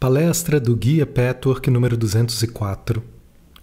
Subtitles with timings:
[0.00, 3.02] Palestra do Guia Petwork número 204,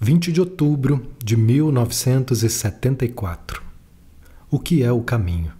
[0.02, 3.64] 20 de outubro de 1974.
[4.52, 5.54] O que é o caminho?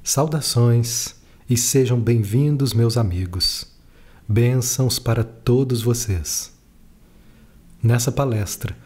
[0.00, 1.16] Saudações
[1.48, 3.66] e sejam bem-vindos, meus amigos.
[4.28, 6.52] Bênçãos para todos vocês.
[7.82, 8.76] Nessa palestra,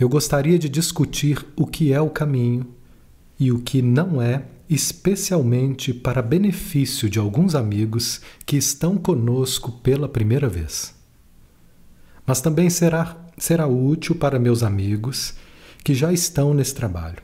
[0.00, 2.66] eu gostaria de discutir o que é o caminho
[3.38, 10.08] e o que não é especialmente para benefício de alguns amigos que estão conosco pela
[10.08, 10.94] primeira vez.
[12.26, 15.34] Mas também será, será útil para meus amigos
[15.82, 17.22] que já estão nesse trabalho.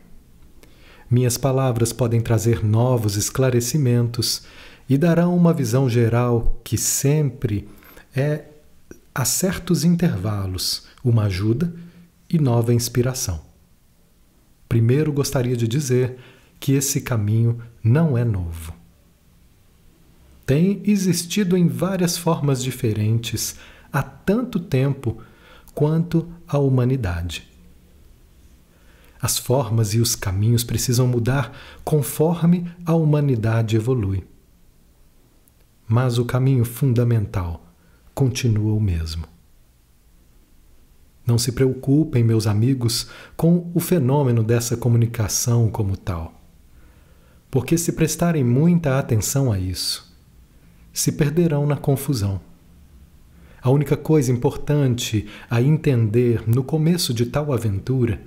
[1.11, 4.43] Minhas palavras podem trazer novos esclarecimentos
[4.89, 7.69] e darão uma visão geral que sempre
[8.17, 8.45] é,
[9.15, 11.75] a certos intervalos, uma ajuda
[12.29, 13.43] e nova inspiração.
[14.69, 16.19] Primeiro gostaria de dizer
[16.65, 18.73] que esse caminho não é novo.
[20.47, 23.57] Tem existido em várias formas diferentes
[23.93, 25.21] há tanto tempo
[25.75, 27.47] quanto a humanidade.
[29.21, 34.27] As formas e os caminhos precisam mudar conforme a humanidade evolui.
[35.87, 37.63] Mas o caminho fundamental
[38.15, 39.27] continua o mesmo.
[41.27, 46.41] Não se preocupem, meus amigos, com o fenômeno dessa comunicação como tal
[47.55, 50.13] porque se prestarem muita atenção a isso,
[50.93, 52.41] se perderão na confusão.
[53.63, 58.21] A única coisa importante a entender no começo de tal aventura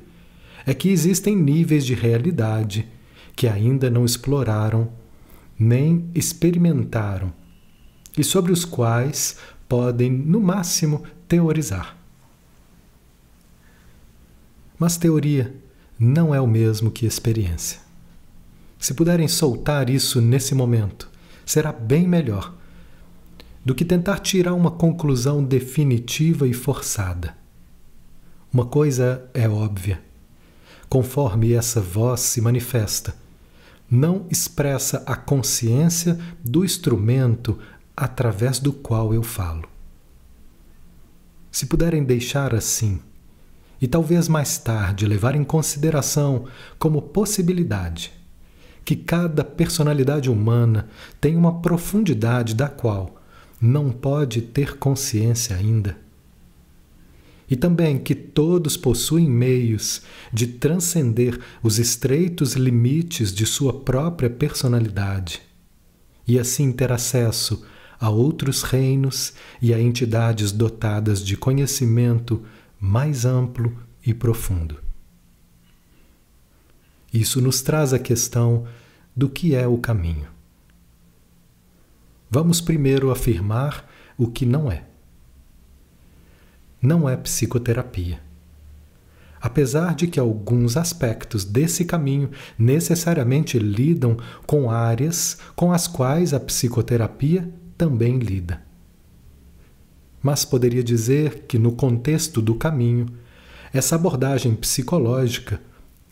[0.65, 2.87] é que existem níveis de realidade
[3.35, 4.87] que ainda não exploraram
[5.59, 7.33] nem experimentaram
[8.17, 11.97] e sobre os quais podem, no máximo, teorizar.
[14.79, 15.53] Mas teoria
[15.99, 17.86] não é o mesmo que experiência.
[18.79, 21.09] Se puderem soltar isso nesse momento,
[21.45, 22.53] será bem melhor
[23.65, 27.35] do que tentar tirar uma conclusão definitiva e forçada.
[28.53, 30.01] Uma coisa é óbvia:
[30.87, 33.15] conforme essa voz se manifesta,
[33.89, 37.57] não expressa a consciência do instrumento
[37.95, 39.67] através do qual eu falo.
[41.51, 43.01] Se puderem deixar assim,
[43.81, 46.45] e talvez mais tarde levar em consideração
[46.77, 48.16] como possibilidade
[48.87, 50.87] que cada personalidade humana
[51.19, 53.21] tem uma profundidade da qual
[53.59, 55.97] não pode ter consciência ainda.
[57.49, 65.41] E também que todos possuem meios de transcender os estreitos limites de sua própria personalidade
[66.25, 67.65] e assim ter acesso
[67.99, 72.41] a outros reinos e a entidades dotadas de conhecimento
[72.79, 74.87] mais amplo e profundo.
[77.13, 78.65] Isso nos traz a questão
[79.17, 80.27] do que é o caminho.
[82.29, 84.83] Vamos primeiro afirmar o que não é.
[86.79, 88.21] Não é psicoterapia.
[89.41, 92.29] Apesar de que alguns aspectos desse caminho
[92.59, 98.61] necessariamente lidam com áreas com as quais a psicoterapia também lida.
[100.21, 103.07] Mas poderia dizer que, no contexto do caminho,
[103.73, 105.59] essa abordagem psicológica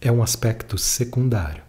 [0.01, 1.65] é um aspecto secundário.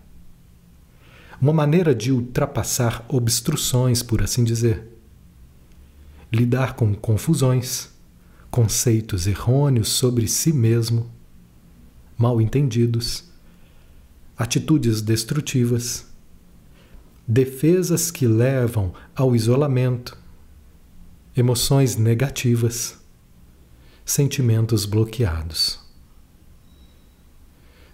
[1.40, 4.88] Uma maneira de ultrapassar obstruções, por assim dizer.
[6.32, 7.90] Lidar com confusões,
[8.50, 11.10] conceitos errôneos sobre si mesmo,
[12.16, 13.24] mal entendidos,
[14.36, 16.06] atitudes destrutivas,
[17.28, 20.16] defesas que levam ao isolamento,
[21.36, 22.98] emoções negativas,
[24.04, 25.80] sentimentos bloqueados.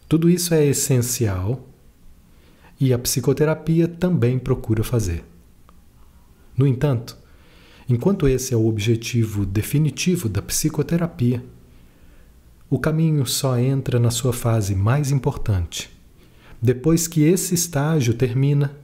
[0.09, 1.72] Tudo isso é essencial
[2.83, 5.23] e a psicoterapia também procura fazer.
[6.57, 7.17] No entanto,
[7.89, 11.45] enquanto esse é o objetivo definitivo da psicoterapia,
[12.69, 15.91] o caminho só entra na sua fase mais importante,
[16.61, 18.77] depois que esse estágio termina,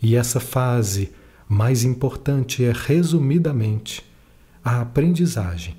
[0.00, 1.10] e essa fase
[1.48, 4.04] mais importante é, resumidamente,
[4.64, 5.74] a aprendizagem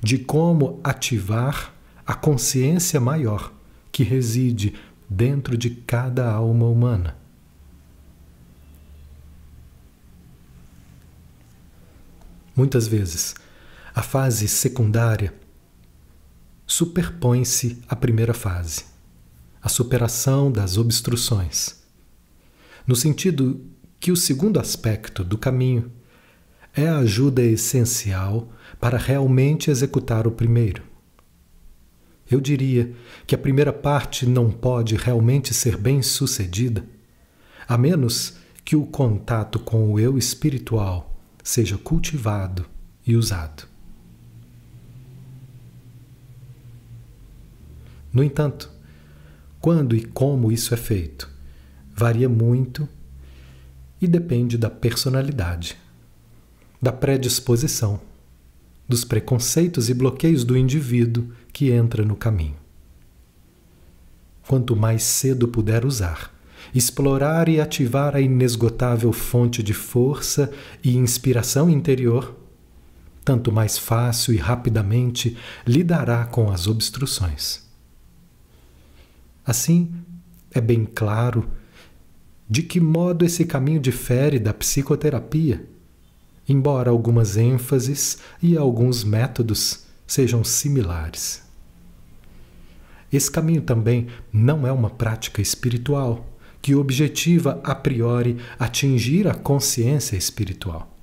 [0.00, 1.74] de como ativar
[2.06, 3.52] a consciência maior
[3.90, 4.74] que reside
[5.14, 7.16] dentro de cada alma humana.
[12.56, 13.34] Muitas vezes,
[13.94, 15.32] a fase secundária
[16.66, 18.86] superpõe-se à primeira fase,
[19.62, 21.82] a superação das obstruções,
[22.86, 23.60] no sentido
[24.00, 25.92] que o segundo aspecto do caminho
[26.74, 30.93] é a ajuda essencial para realmente executar o primeiro.
[32.34, 32.92] Eu diria
[33.28, 36.84] que a primeira parte não pode realmente ser bem sucedida,
[37.68, 42.66] a menos que o contato com o eu espiritual seja cultivado
[43.06, 43.68] e usado.
[48.12, 48.68] No entanto,
[49.60, 51.30] quando e como isso é feito
[51.94, 52.88] varia muito
[54.02, 55.76] e depende da personalidade,
[56.82, 58.00] da predisposição,
[58.88, 62.56] dos preconceitos e bloqueios do indivíduo que entra no caminho.
[64.46, 66.34] Quanto mais cedo puder usar,
[66.74, 70.50] explorar e ativar a inesgotável fonte de força
[70.82, 72.36] e inspiração interior,
[73.24, 77.62] tanto mais fácil e rapidamente lidará com as obstruções.
[79.46, 79.94] Assim,
[80.50, 81.48] é bem claro
[82.50, 85.64] de que modo esse caminho difere da psicoterapia,
[86.48, 91.43] embora algumas ênfases e alguns métodos sejam similares.
[93.14, 100.16] Esse caminho também não é uma prática espiritual que objetiva a priori atingir a consciência
[100.16, 100.98] espiritual.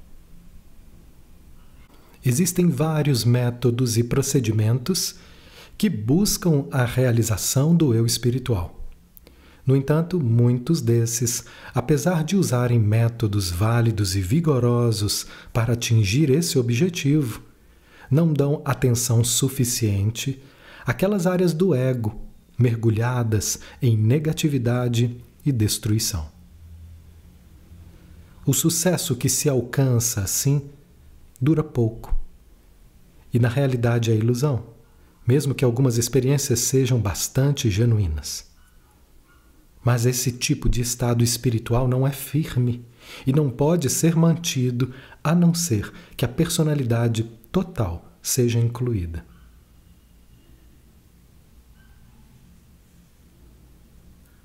[2.26, 5.16] Existem vários métodos e procedimentos
[5.78, 8.78] que buscam a realização do eu espiritual.
[9.66, 17.42] No entanto, muitos desses, apesar de usarem métodos válidos e vigorosos para atingir esse objetivo,
[18.10, 20.42] não dão atenção suficiente
[20.86, 22.22] àquelas áreas do ego
[22.58, 26.30] mergulhadas em negatividade e destruição.
[28.46, 30.70] O sucesso que se alcança assim
[31.40, 32.16] dura pouco.
[33.34, 34.72] E na realidade é ilusão
[35.26, 38.50] mesmo que algumas experiências sejam bastante genuínas.
[39.84, 42.86] Mas esse tipo de estado espiritual não é firme
[43.26, 44.94] e não pode ser mantido
[45.24, 49.26] a não ser que a personalidade total seja incluída.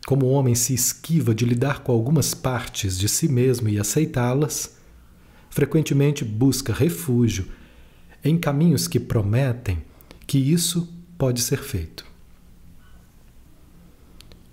[0.06, 4.76] Como o homem se esquiva de lidar com algumas partes de si mesmo e aceitá-las,
[5.50, 7.49] frequentemente busca refúgio
[8.23, 9.82] em caminhos que prometem
[10.25, 10.88] que isso
[11.19, 12.06] pode ser feito.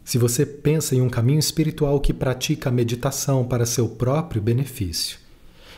[0.04, 5.20] Se você pensa em um caminho espiritual que pratica a meditação para seu próprio benefício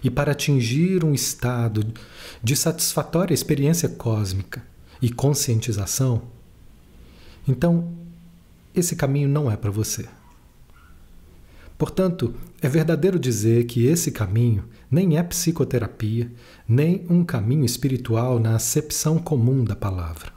[0.02, 1.94] e para atingir um estado
[2.42, 4.64] de satisfatória experiência cósmica
[5.02, 6.22] e conscientização,
[7.46, 8.05] então
[8.76, 10.06] esse caminho não é para você.
[11.78, 16.32] Portanto, é verdadeiro dizer que esse caminho nem é psicoterapia,
[16.68, 20.32] nem um caminho espiritual na acepção comum da palavra.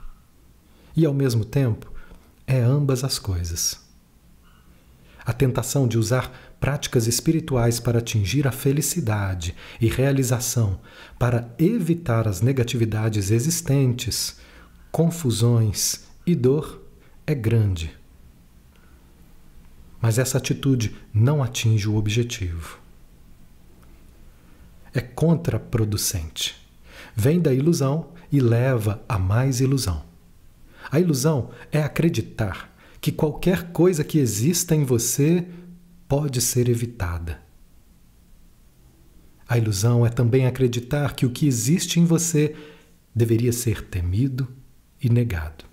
[0.95, 1.91] E, ao mesmo tempo,
[2.45, 3.79] é ambas as coisas.
[5.25, 10.79] A tentação de usar práticas espirituais para atingir a felicidade e realização,
[11.17, 14.37] para evitar as negatividades existentes,
[14.91, 16.83] confusões e dor,
[17.25, 17.98] é grande
[20.01, 22.79] mas essa atitude não atinge o objetivo.
[24.93, 26.55] É contraproducente.
[27.15, 30.03] Vem da ilusão e leva a mais ilusão.
[30.91, 35.47] A ilusão é acreditar que qualquer coisa que exista em você
[36.07, 37.39] pode ser evitada.
[39.47, 42.55] A ilusão é também acreditar que o que existe em você
[43.13, 44.47] deveria ser temido
[45.01, 45.68] e negado.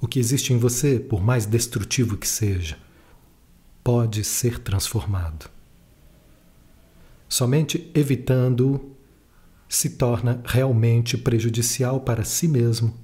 [0.00, 2.78] O que existe em você, por mais destrutivo que seja,
[3.82, 5.48] pode ser transformado.
[7.28, 8.94] Somente evitando-o
[9.68, 12.94] se torna realmente prejudicial para si mesmo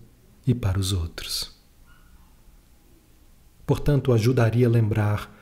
[0.46, 1.56] e para os outros.
[3.66, 5.34] Portanto, ajudaria a lembrar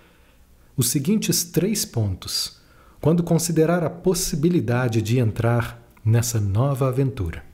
[0.77, 2.61] os seguintes três pontos
[3.01, 7.45] quando considerar a possibilidade de entrar nessa nova aventura.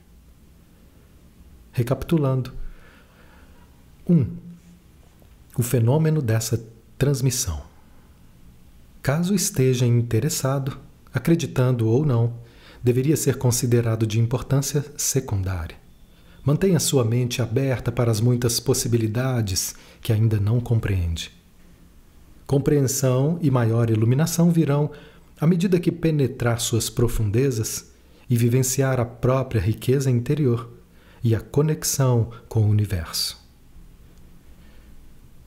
[1.71, 2.53] Recapitulando,
[4.09, 4.13] 1.
[4.13, 4.27] Um,
[5.57, 6.63] o fenômeno dessa
[6.97, 7.61] transmissão.
[9.01, 10.77] Caso esteja interessado,
[11.13, 12.33] acreditando ou não,
[12.81, 15.75] deveria ser considerado de importância secundária.
[16.43, 21.31] Mantenha sua mente aberta para as muitas possibilidades que ainda não compreende.
[22.45, 24.89] Compreensão e maior iluminação virão
[25.39, 27.91] à medida que penetrar suas profundezas
[28.29, 30.71] e vivenciar a própria riqueza interior
[31.21, 33.46] e a conexão com o universo.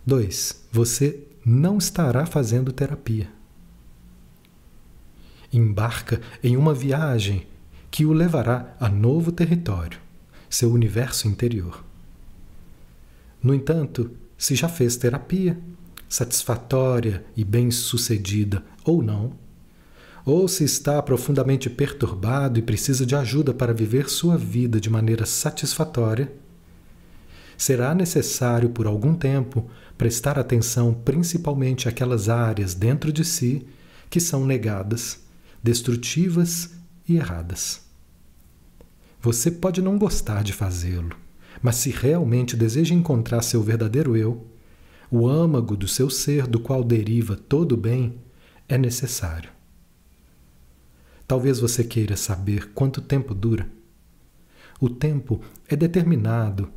[0.06, 0.66] 2.
[0.72, 3.28] Você não estará fazendo terapia.
[5.52, 7.46] Embarca em uma viagem
[7.90, 9.98] que o levará a novo território,
[10.48, 11.84] seu universo interior.
[13.42, 15.58] No entanto, se já fez terapia,
[16.08, 19.32] satisfatória e bem-sucedida ou não,
[20.24, 25.26] ou se está profundamente perturbado e precisa de ajuda para viver sua vida de maneira
[25.26, 26.32] satisfatória,
[27.56, 29.68] será necessário por algum tempo
[30.00, 33.66] prestar atenção principalmente àquelas áreas dentro de si
[34.08, 35.20] que são negadas,
[35.62, 36.70] destrutivas
[37.06, 37.82] e erradas.
[39.20, 41.14] Você pode não gostar de fazê-lo,
[41.60, 44.46] mas se realmente deseja encontrar seu verdadeiro eu,
[45.10, 48.22] o âmago do seu ser do qual deriva todo o bem,
[48.66, 49.50] é necessário.
[51.28, 53.70] Talvez você queira saber quanto tempo dura.
[54.80, 56.72] O tempo é determinado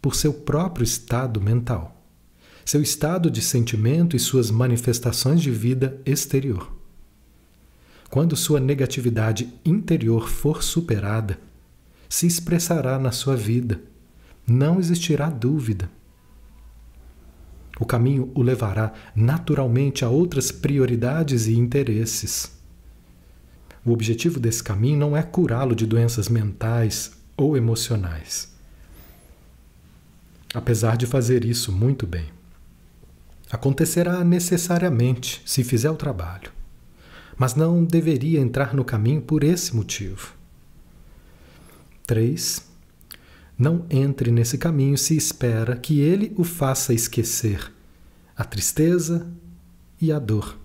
[0.00, 1.99] por seu próprio estado mental,
[2.70, 6.72] seu estado de sentimento e suas manifestações de vida exterior.
[8.08, 11.36] Quando sua negatividade interior for superada,
[12.08, 13.80] se expressará na sua vida.
[14.46, 15.90] Não existirá dúvida.
[17.80, 22.56] O caminho o levará naturalmente a outras prioridades e interesses.
[23.84, 28.48] O objetivo desse caminho não é curá-lo de doenças mentais ou emocionais.
[30.54, 32.38] Apesar de fazer isso muito bem.
[33.50, 36.52] Acontecerá necessariamente se fizer o trabalho,
[37.36, 40.34] mas não deveria entrar no caminho por esse motivo.
[42.06, 42.64] 3.
[43.58, 47.72] Não entre nesse caminho se espera que ele o faça esquecer
[48.36, 49.26] a tristeza
[50.00, 50.56] e a dor,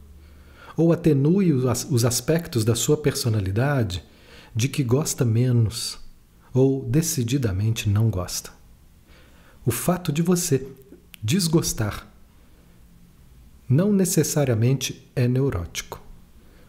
[0.77, 4.03] ou atenue os aspectos da sua personalidade
[4.55, 5.99] de que gosta menos
[6.53, 8.51] ou decididamente não gosta.
[9.65, 10.65] O fato de você
[11.21, 12.14] desgostar
[13.67, 16.01] não necessariamente é neurótico.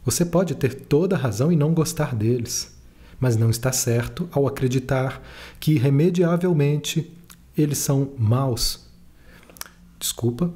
[0.05, 2.77] Você pode ter toda a razão em não gostar deles
[3.19, 5.23] mas não está certo ao acreditar
[5.59, 7.13] que irremediavelmente
[7.57, 8.87] eles são maus.
[9.99, 10.53] Desculpa,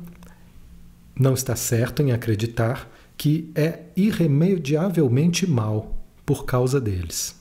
[1.19, 7.39] não está certo em acreditar que é irremediavelmente mal por causa deles.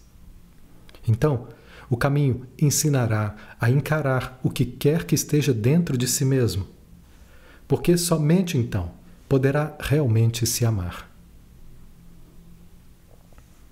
[1.08, 1.48] Então,
[1.90, 6.68] o caminho ensinará a encarar o que quer que esteja dentro de si mesmo,
[7.70, 8.92] porque somente então
[9.30, 11.08] poderá realmente se amar.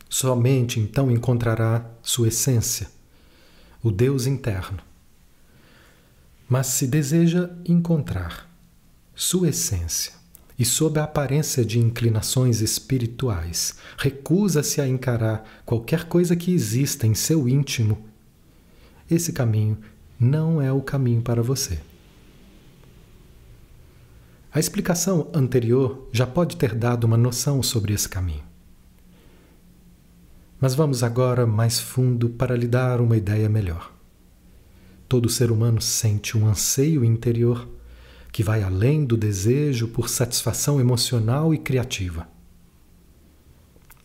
[0.08, 2.88] Somente então encontrará sua essência,
[3.82, 4.78] o Deus interno.
[6.48, 8.48] Mas se deseja encontrar
[9.16, 10.14] sua essência
[10.60, 17.16] e, sob a aparência de inclinações espirituais, recusa-se a encarar qualquer coisa que exista em
[17.16, 18.06] seu íntimo,
[19.10, 19.76] esse caminho
[20.20, 21.80] não é o caminho para você.
[24.58, 28.44] A explicação anterior já pode ter dado uma noção sobre esse caminho.
[30.60, 33.94] Mas vamos agora mais fundo para lhe dar uma ideia melhor.
[35.08, 37.70] Todo ser humano sente um anseio interior
[38.32, 42.28] que vai além do desejo por satisfação emocional e criativa.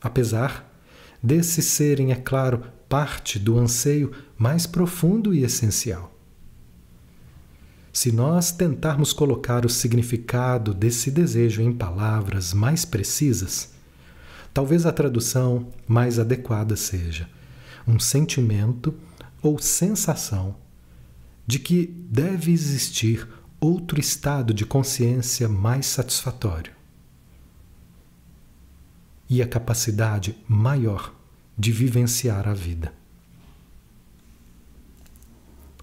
[0.03, 0.71] Apesar
[1.23, 6.12] desses serem, é claro, parte do anseio mais profundo e essencial.
[7.93, 13.73] Se nós tentarmos colocar o significado desse desejo em palavras mais precisas,
[14.53, 17.29] Talvez a tradução mais adequada seja
[17.87, 18.95] um sentimento
[19.41, 20.55] ou sensação
[21.47, 23.27] de que deve existir
[23.59, 26.73] outro estado de consciência mais satisfatório
[29.29, 31.15] e a capacidade maior
[31.59, 32.93] de vivenciar a vida.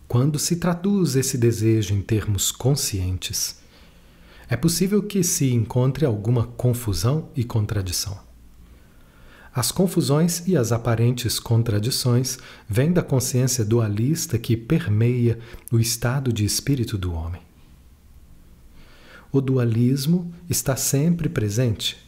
[0.10, 3.60] Quando se traduz esse desejo em termos conscientes,
[4.50, 8.18] é possível que se encontre alguma confusão e contradição.
[9.54, 15.38] As confusões e as aparentes contradições vêm da consciência dualista que permeia
[15.72, 17.44] o estado de espírito do homem.
[19.32, 22.04] O dualismo está sempre presente.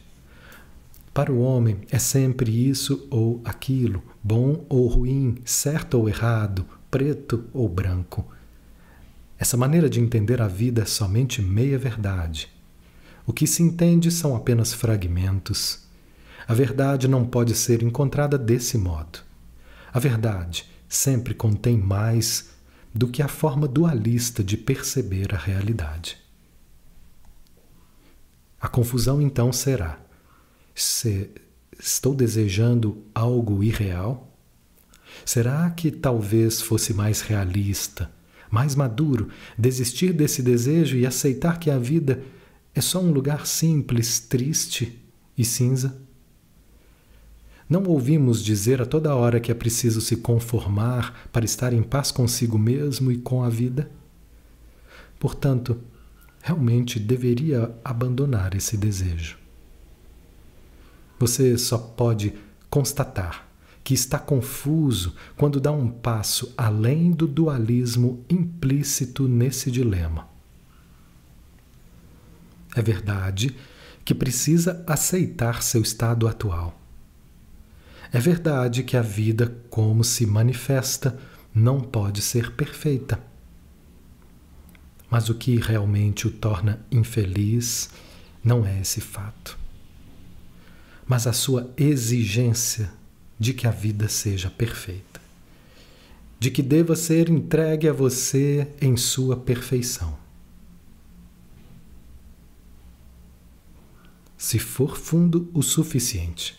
[1.14, 7.44] Para o homem é sempre isso ou aquilo, bom ou ruim, certo ou errado, preto
[7.52, 8.24] ou branco.
[9.36, 12.48] Essa maneira de entender a vida é somente meia verdade.
[13.26, 15.82] O que se entende são apenas fragmentos
[16.46, 19.20] a verdade não pode ser encontrada desse modo.
[19.92, 22.50] A verdade sempre contém mais
[22.94, 26.18] do que a forma dualista de perceber a realidade.
[28.60, 29.98] A confusão então será:
[30.74, 31.30] se
[31.78, 34.31] estou desejando algo irreal?
[35.24, 38.10] Será que talvez fosse mais realista,
[38.50, 42.22] mais maduro, desistir desse desejo e aceitar que a vida
[42.74, 45.00] é só um lugar simples, triste
[45.36, 46.00] e cinza?
[47.68, 52.10] Não ouvimos dizer a toda hora que é preciso se conformar para estar em paz
[52.10, 53.90] consigo mesmo e com a vida?
[55.18, 55.80] Portanto,
[56.42, 59.38] realmente deveria abandonar esse desejo.
[61.18, 62.34] Você só pode
[62.68, 63.51] constatar
[63.84, 70.28] que está confuso quando dá um passo além do dualismo implícito nesse dilema.
[72.74, 73.56] É verdade
[74.04, 76.80] que precisa aceitar seu estado atual.
[78.12, 81.18] É verdade que a vida, como se manifesta,
[81.54, 83.22] não pode ser perfeita.
[85.10, 87.90] Mas o que realmente o torna infeliz
[88.42, 89.58] não é esse fato,
[91.06, 92.90] mas a sua exigência
[93.42, 95.20] de que a vida seja perfeita,
[96.38, 100.16] de que deva ser entregue a você em sua perfeição.
[104.38, 106.56] Se for fundo o suficiente,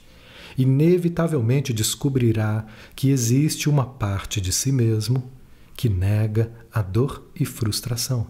[0.58, 5.32] inevitavelmente descobrirá que existe uma parte de si mesmo
[5.78, 8.28] que nega a dor e frustração.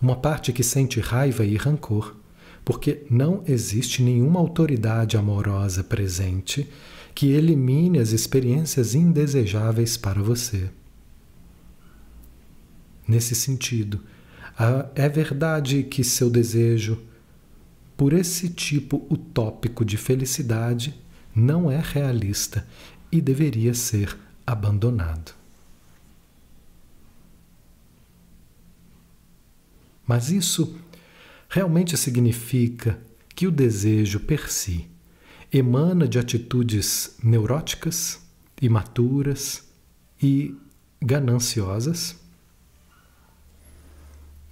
[0.00, 2.14] Uma parte que sente raiva e rancor,
[2.64, 6.70] porque não existe nenhuma autoridade amorosa presente
[7.16, 10.68] que elimine as experiências indesejáveis para você.
[13.08, 14.02] Nesse sentido,
[14.94, 17.02] é verdade que seu desejo
[17.96, 20.94] por esse tipo utópico de felicidade
[21.34, 22.68] não é realista
[23.10, 24.14] e deveria ser
[24.46, 25.32] abandonado.
[30.06, 30.78] Mas isso
[31.48, 33.00] realmente significa
[33.34, 34.94] que o desejo per si
[35.52, 38.20] emana de atitudes neuróticas,
[38.60, 39.64] imaturas
[40.22, 40.54] e
[41.00, 42.16] gananciosas?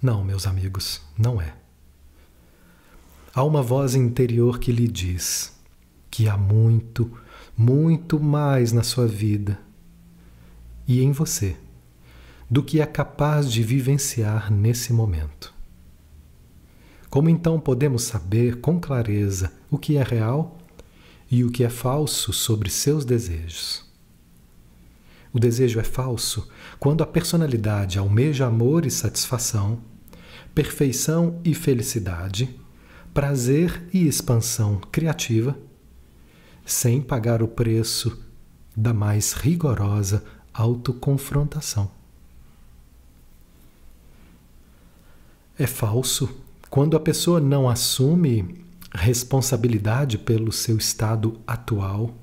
[0.01, 1.53] Não, meus amigos, não é.
[3.33, 5.53] Há uma voz interior que lhe diz
[6.09, 7.11] que há muito,
[7.57, 9.59] muito mais na sua vida
[10.87, 11.57] e em você
[12.49, 15.53] do que é capaz de vivenciar nesse momento.
[17.09, 20.57] Como então podemos saber com clareza o que é real
[21.29, 23.83] e o que é falso sobre seus desejos?
[25.33, 26.47] O desejo é falso
[26.79, 29.79] quando a personalidade almeja amor e satisfação,
[30.53, 32.55] perfeição e felicidade
[33.15, 35.57] prazer e expansão criativa,
[36.65, 38.21] sem pagar o preço
[38.75, 40.21] da mais rigorosa
[40.53, 41.89] autoconfrontação.
[45.57, 46.29] É falso
[46.69, 48.64] quando a pessoa não assume
[48.95, 52.15] responsabilidade pelo seu estado atual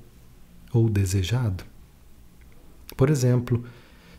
[0.73, 1.63] ou desejado.
[2.97, 3.63] Por exemplo,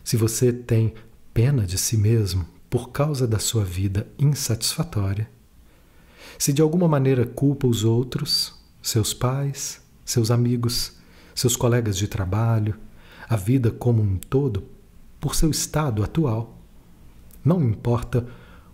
[0.03, 0.93] se você tem
[1.33, 5.29] pena de si mesmo por causa da sua vida insatisfatória,
[6.37, 10.93] se de alguma maneira culpa os outros, seus pais, seus amigos,
[11.33, 12.75] seus colegas de trabalho,
[13.27, 14.63] a vida como um todo,
[15.19, 16.57] por seu estado atual,
[17.43, 18.27] não importa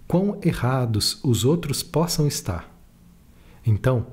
[0.07, 2.70] quão errados os outros possam estar.
[3.65, 4.07] Então,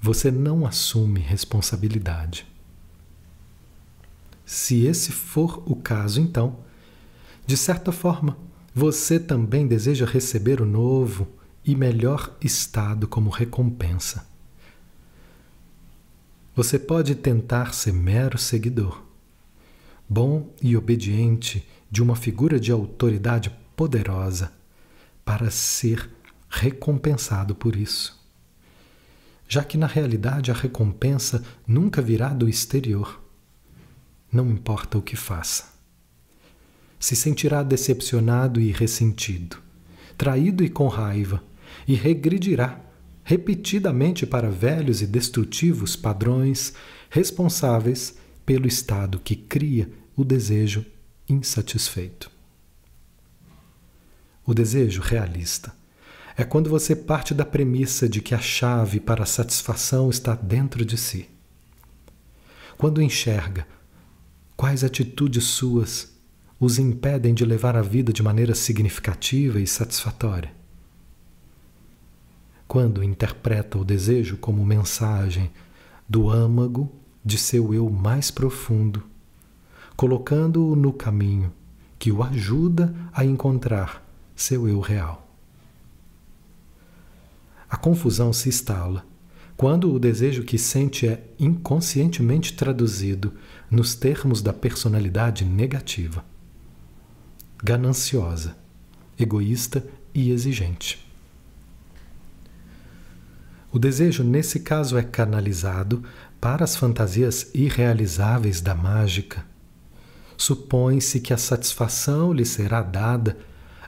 [0.00, 2.46] você não assume responsabilidade.
[4.44, 6.58] Se esse for o caso, então,
[7.46, 8.36] de certa forma,
[8.74, 11.26] você também deseja receber o novo,
[11.64, 14.26] e melhor estado como recompensa.
[16.54, 19.02] Você pode tentar ser mero seguidor,
[20.08, 24.52] bom e obediente de uma figura de autoridade poderosa
[25.24, 26.10] para ser
[26.48, 28.22] recompensado por isso.
[29.48, 33.22] Já que na realidade a recompensa nunca virá do exterior.
[34.32, 35.74] Não importa o que faça.
[36.98, 39.58] Se sentirá decepcionado e ressentido,
[40.16, 41.42] traído e com raiva
[41.86, 42.80] e regredirá
[43.22, 46.74] repetidamente para velhos e destrutivos padrões
[47.08, 50.84] responsáveis pelo estado que cria o desejo
[51.28, 52.30] insatisfeito.
[54.46, 55.74] O desejo realista
[56.36, 60.84] é quando você parte da premissa de que a chave para a satisfação está dentro
[60.84, 61.28] de si.
[62.76, 63.66] Quando enxerga
[64.56, 66.12] quais atitudes suas
[66.58, 70.64] os impedem de levar a vida de maneira significativa e satisfatória
[72.74, 75.50] quando interpreta o desejo como mensagem
[76.08, 76.92] do âmago
[77.24, 79.02] de seu eu mais profundo,
[79.96, 81.52] colocando-o no caminho
[81.98, 85.23] que o ajuda a encontrar seu eu real.
[87.74, 89.04] A confusão se instala
[89.56, 93.34] quando o desejo que sente é inconscientemente traduzido
[93.68, 96.24] nos termos da personalidade negativa,
[97.60, 98.56] gananciosa,
[99.18, 99.84] egoísta
[100.14, 101.04] e exigente.
[103.72, 106.00] O desejo, nesse caso, é canalizado
[106.40, 109.44] para as fantasias irrealizáveis da mágica.
[110.36, 113.36] Supõe-se que a satisfação lhe será dada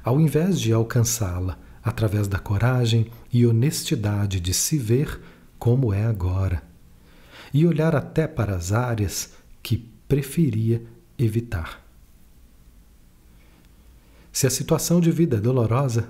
[0.03, 5.21] ao invés de alcançá-la através da coragem e honestidade de se ver
[5.59, 6.63] como é agora
[7.53, 9.77] e olhar até para as áreas que
[10.09, 10.83] preferia
[11.19, 11.85] evitar.
[14.33, 16.09] Se a situação de vida é dolorosa,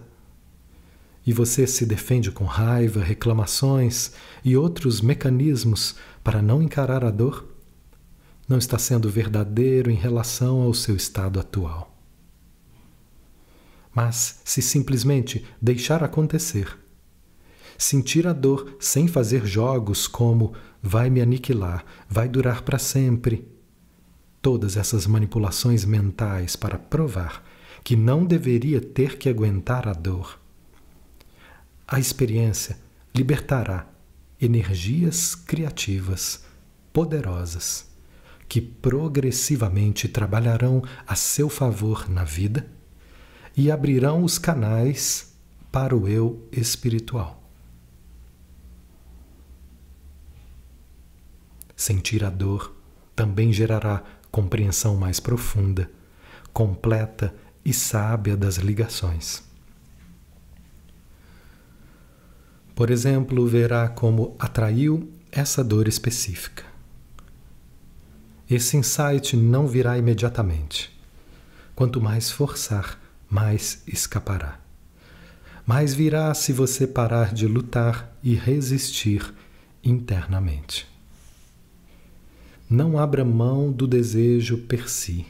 [1.26, 4.12] e você se defende com raiva, reclamações
[4.44, 7.44] e outros mecanismos para não encarar a dor,
[8.48, 11.92] não está sendo verdadeiro em relação ao seu estado atual.
[13.92, 16.85] Mas se simplesmente deixar acontecer,
[17.78, 23.46] sentir a dor sem fazer jogos como vai me aniquilar, vai durar para sempre,
[24.40, 27.42] todas essas manipulações mentais para provar
[27.82, 30.38] que não deveria ter que aguentar a dor
[31.88, 32.76] a experiência
[33.14, 33.88] libertará
[34.40, 36.44] energias criativas
[36.92, 37.86] poderosas
[38.48, 42.68] que progressivamente trabalharão a seu favor na vida
[43.56, 45.32] e abrirão os canais
[45.70, 47.45] para o eu espiritual.
[51.76, 52.74] Sentir a dor
[53.14, 55.90] também gerará compreensão mais profunda,
[56.52, 57.34] completa
[57.64, 59.44] e sábia das ligações.
[62.74, 66.64] Por exemplo, verá como atraiu essa dor específica.
[68.48, 70.94] Esse insight não virá imediatamente.
[71.74, 74.60] Quanto mais forçar, mais escapará.
[75.66, 79.34] Mais virá se você parar de lutar e resistir
[79.82, 80.95] internamente.
[82.68, 85.24] Não abra mão do desejo per si.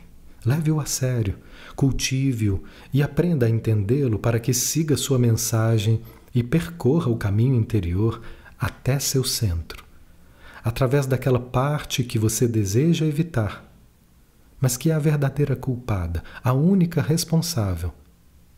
[0.44, 1.36] Leve-o a sério,
[1.74, 6.00] cultive-o e aprenda a entendê-lo para que siga sua mensagem
[6.34, 8.22] e percorra o caminho interior
[8.58, 9.84] até seu centro,
[10.64, 13.70] através daquela parte que você deseja evitar,
[14.60, 17.92] mas que é a verdadeira culpada, a única responsável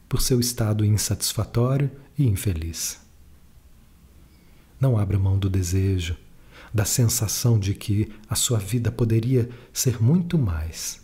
[0.08, 3.00] por seu estado insatisfatório e infeliz.
[4.80, 6.16] Não abra mão do desejo,
[6.78, 11.00] da sensação de que a sua vida poderia ser muito mais,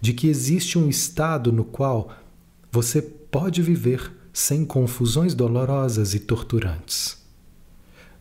[0.00, 2.12] de que existe um estado no qual
[2.72, 7.24] você pode viver sem confusões dolorosas e torturantes,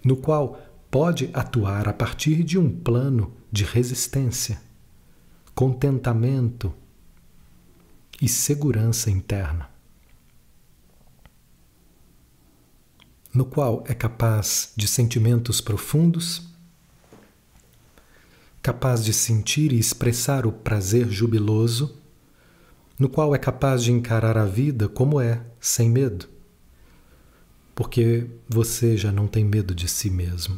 [0.06, 4.62] no qual pode atuar a partir de um plano de resistência,
[5.56, 6.72] contentamento
[8.22, 9.68] e segurança interna,
[13.34, 16.53] no qual é capaz de sentimentos profundos,
[18.64, 22.02] capaz de sentir e expressar o prazer jubiloso
[22.98, 26.30] no qual é capaz de encarar a vida como é, sem medo.
[27.76, 30.58] Porque você já não tem medo de si mesmo.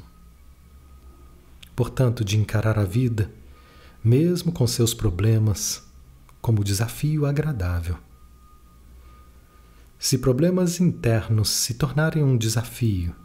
[1.76, 3.32] Portanto, de encarar a vida,
[4.04, 5.84] mesmo com seus problemas,
[6.40, 7.98] como desafio agradável.
[9.98, 13.16] Se problemas internos se tornarem um desafio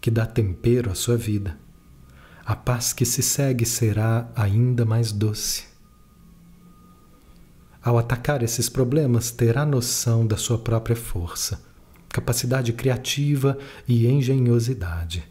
[0.00, 1.58] que dá tempero à sua vida,
[2.44, 5.64] a paz que se segue será ainda mais doce.
[7.82, 11.62] Ao atacar esses problemas, terá noção da sua própria força,
[12.08, 15.24] capacidade criativa e engenhosidade.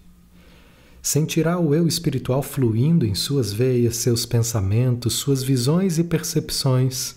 [1.02, 7.16] Sentirá o eu espiritual fluindo em suas veias, seus pensamentos, suas visões e percepções,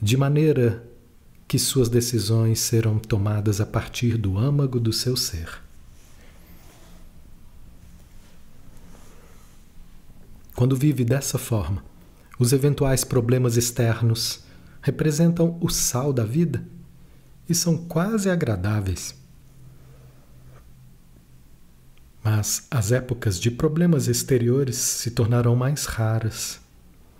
[0.00, 0.84] de maneira
[1.46, 5.63] que suas decisões serão tomadas a partir do âmago do seu ser.
[10.54, 11.84] Quando vive dessa forma,
[12.38, 14.44] os eventuais problemas externos
[14.80, 16.64] representam o sal da vida
[17.48, 19.16] e são quase agradáveis.
[22.22, 26.60] Mas as épocas de problemas exteriores se tornarão mais raras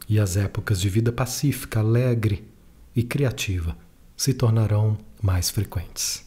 [0.09, 2.49] e as épocas de vida pacífica, alegre
[2.95, 3.77] e criativa
[4.17, 6.25] se tornarão mais frequentes.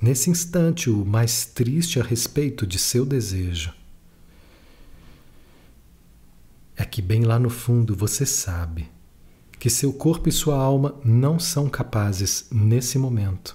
[0.00, 3.79] Nesse instante, o mais triste a respeito de seu desejo
[6.80, 8.90] é que bem lá no fundo você sabe
[9.58, 13.54] que seu corpo e sua alma não são capazes, nesse momento,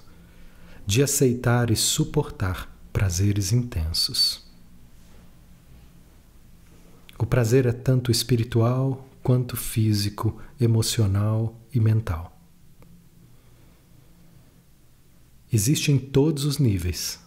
[0.86, 4.46] de aceitar e suportar prazeres intensos.
[7.18, 12.40] O prazer é tanto espiritual quanto físico, emocional e mental.
[15.52, 17.18] Existe em todos os níveis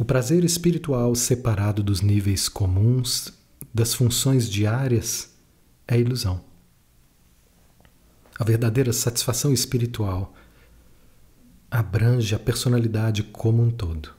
[0.00, 3.32] O prazer espiritual separado dos níveis comuns,
[3.74, 5.36] das funções diárias,
[5.88, 6.40] é ilusão.
[8.38, 10.32] A verdadeira satisfação espiritual
[11.68, 14.14] abrange a personalidade como um todo.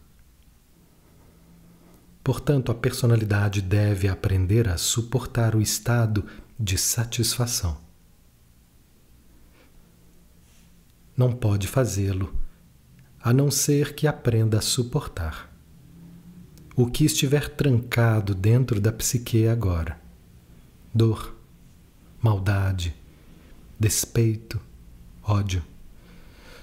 [2.22, 6.26] Portanto, a personalidade deve aprender a suportar o estado
[6.60, 7.78] de satisfação.
[11.16, 12.38] Não pode fazê-lo
[13.22, 15.49] a não ser que aprenda a suportar
[16.82, 20.00] o que estiver trancado dentro da psique agora.
[20.94, 21.36] Dor,
[22.22, 22.96] maldade,
[23.78, 24.62] despeito,
[25.22, 25.62] ódio.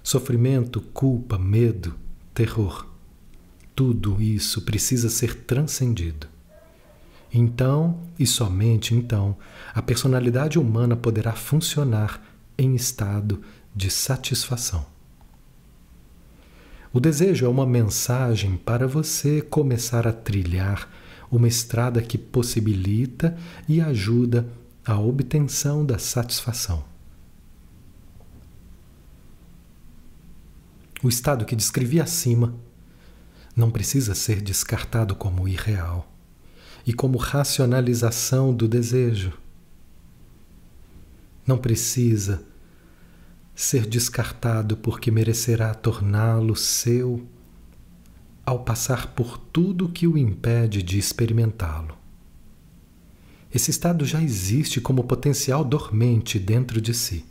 [0.03, 1.95] Sofrimento, culpa, medo,
[2.33, 2.87] terror.
[3.75, 6.27] Tudo isso precisa ser transcendido.
[7.31, 9.37] Então, e somente então,
[9.75, 12.27] a personalidade humana poderá funcionar
[12.57, 13.43] em estado
[13.75, 14.87] de satisfação.
[16.93, 20.89] O desejo é uma mensagem para você começar a trilhar
[21.31, 23.37] uma estrada que possibilita
[23.69, 24.47] e ajuda
[24.85, 26.85] a obtenção da satisfação.
[31.03, 32.55] O estado que descrevi acima
[33.55, 36.11] não precisa ser descartado como irreal
[36.87, 39.33] e como racionalização do desejo.
[41.47, 42.43] Não precisa
[43.57, 47.27] ser descartado porque merecerá torná-lo seu
[48.45, 51.97] ao passar por tudo que o impede de experimentá-lo.
[53.53, 57.25] Esse estado já existe como potencial dormente dentro de si.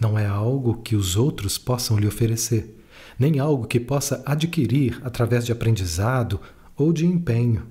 [0.00, 2.82] Não é algo que os outros possam lhe oferecer,
[3.18, 6.40] nem algo que possa adquirir através de aprendizado
[6.74, 7.66] ou de empenho.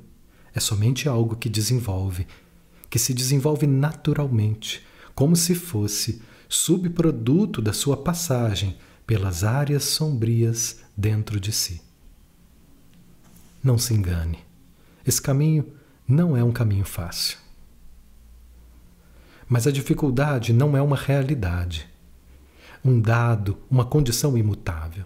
[0.54, 2.28] É somente algo que desenvolve,
[2.90, 11.40] que se desenvolve naturalmente, como se fosse subproduto da sua passagem pelas áreas sombrias dentro
[11.40, 11.82] de si.
[13.64, 14.40] Não se engane,
[15.06, 15.66] esse caminho
[16.08, 17.38] não é um caminho fácil.
[19.48, 21.88] Mas a dificuldade não é uma realidade,
[22.84, 25.06] um dado, uma condição imutável.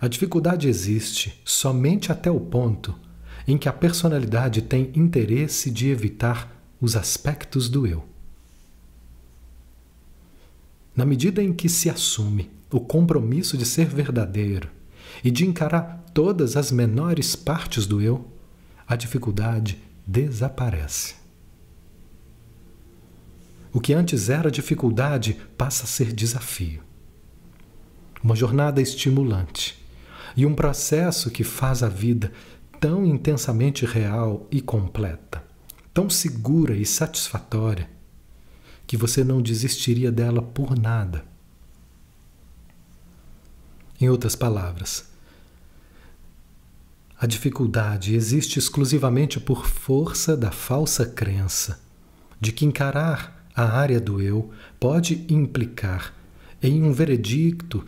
[0.00, 2.98] A dificuldade existe somente até o ponto
[3.46, 8.13] em que a personalidade tem interesse de evitar os aspectos do eu.
[10.96, 14.68] Na medida em que se assume o compromisso de ser verdadeiro
[15.22, 18.30] e de encarar todas as menores partes do eu,
[18.86, 21.14] a dificuldade desaparece.
[23.72, 26.82] O que antes era dificuldade passa a ser desafio.
[28.22, 29.84] Uma jornada estimulante
[30.36, 32.32] e um processo que faz a vida
[32.80, 35.42] tão intensamente real e completa,
[35.92, 37.88] tão segura e satisfatória,
[38.86, 41.24] que você não desistiria dela por nada.
[44.00, 45.08] Em outras palavras,
[47.18, 51.80] a dificuldade existe exclusivamente por força da falsa crença
[52.40, 56.12] de que encarar a área do eu pode implicar
[56.62, 57.84] em um veredicto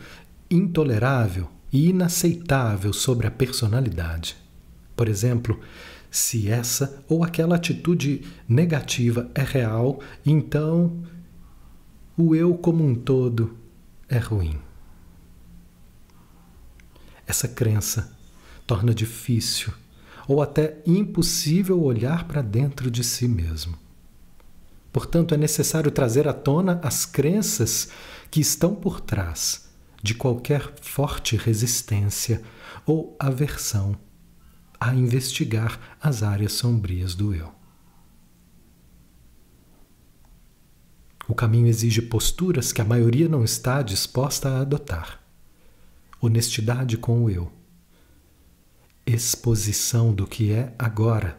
[0.49, 4.37] intolerável e inaceitável sobre a personalidade.
[4.95, 5.59] Por exemplo,
[6.17, 11.03] se essa ou aquela atitude negativa é real, então
[12.17, 13.55] o eu como um todo
[14.09, 14.59] é ruim.
[17.27, 18.17] Essa crença
[18.65, 19.71] torna difícil
[20.27, 23.77] ou até impossível olhar para dentro de si mesmo.
[24.91, 27.89] Portanto, é necessário trazer à tona as crenças
[28.31, 29.69] que estão por trás
[30.01, 32.41] de qualquer forte resistência
[32.85, 33.95] ou aversão
[34.79, 37.51] a investigar as áreas sombrias do eu.
[41.27, 45.21] O caminho exige posturas que a maioria não está disposta a adotar.
[46.21, 47.51] Honestidade com o eu.
[49.05, 51.37] Exposição do que é agora.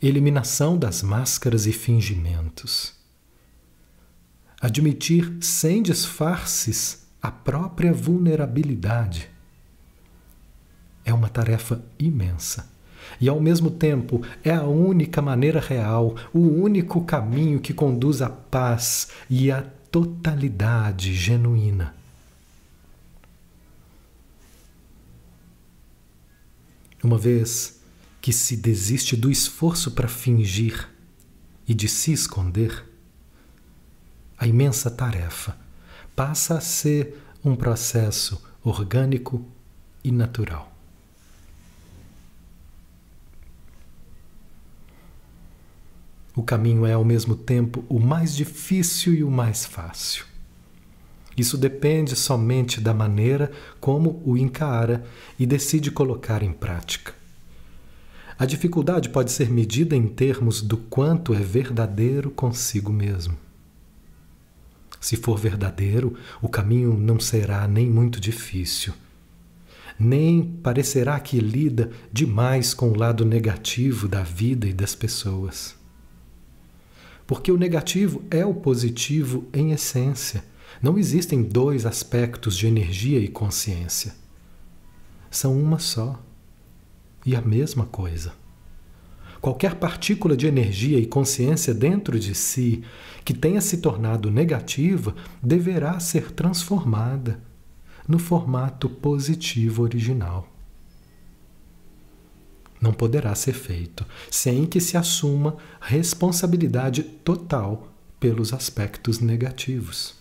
[0.00, 2.94] Eliminação das máscaras e fingimentos.
[4.60, 9.33] Admitir sem disfarces a própria vulnerabilidade
[11.04, 12.72] é uma tarefa imensa.
[13.20, 18.30] E ao mesmo tempo é a única maneira real, o único caminho que conduz à
[18.30, 21.94] paz e à totalidade genuína.
[27.02, 27.80] Uma vez
[28.20, 30.88] que se desiste do esforço para fingir
[31.68, 32.84] e de se esconder,
[34.38, 35.56] a imensa tarefa
[36.16, 39.46] passa a ser um processo orgânico
[40.02, 40.73] e natural.
[46.36, 50.24] O caminho é ao mesmo tempo o mais difícil e o mais fácil.
[51.36, 55.04] Isso depende somente da maneira como o encara
[55.38, 57.14] e decide colocar em prática.
[58.36, 63.36] A dificuldade pode ser medida em termos do quanto é verdadeiro consigo mesmo.
[65.00, 68.92] Se for verdadeiro, o caminho não será nem muito difícil,
[69.98, 75.76] nem parecerá que lida demais com o lado negativo da vida e das pessoas.
[77.26, 80.44] Porque o negativo é o positivo em essência.
[80.82, 84.14] Não existem dois aspectos de energia e consciência.
[85.30, 86.20] São uma só
[87.24, 88.32] e a mesma coisa.
[89.40, 92.82] Qualquer partícula de energia e consciência dentro de si
[93.24, 97.42] que tenha se tornado negativa deverá ser transformada
[98.06, 100.53] no formato positivo original.
[102.84, 107.88] Não poderá ser feito sem que se assuma responsabilidade total
[108.20, 110.16] pelos aspectos negativos.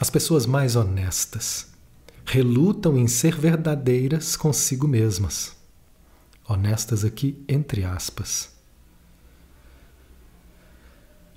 [0.00, 1.66] As pessoas mais honestas
[2.24, 5.54] relutam em ser verdadeiras consigo mesmas.
[6.48, 8.48] Honestas aqui entre aspas.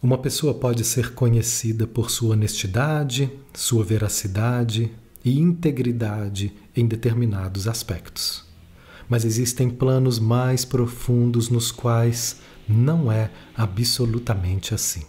[0.01, 4.89] Uma pessoa pode ser conhecida por sua honestidade, sua veracidade
[5.23, 8.45] e integridade em determinados aspectos.
[9.07, 15.03] Mas existem planos mais profundos nos quais não é absolutamente assim.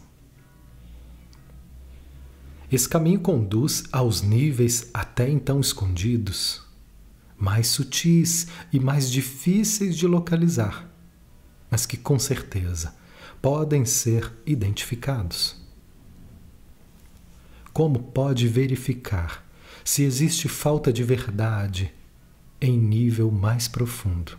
[2.72, 6.64] Esse caminho conduz aos níveis até então escondidos,
[7.36, 10.88] mais sutis e mais difíceis de localizar,
[11.70, 12.94] mas que com certeza
[13.42, 15.56] podem ser identificados.
[17.72, 19.49] Como pode verificar
[19.90, 21.92] se existe falta de verdade
[22.60, 24.38] em nível mais profundo?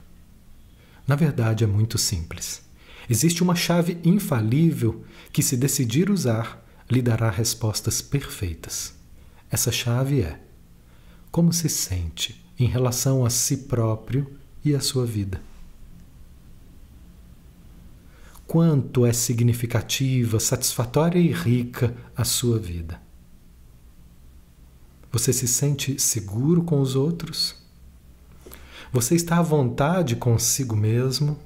[1.05, 2.61] Na verdade, é muito simples.
[3.09, 8.95] Existe uma chave infalível que, se decidir usar, lhe dará respostas perfeitas.
[9.49, 10.39] Essa chave é:
[11.29, 14.31] como se sente em relação a si próprio
[14.63, 15.41] e à sua vida?
[18.47, 23.10] Quanto é significativa, satisfatória e rica a sua vida?
[25.11, 27.55] Você se sente seguro com os outros?
[28.93, 31.37] Você está à vontade consigo mesmo,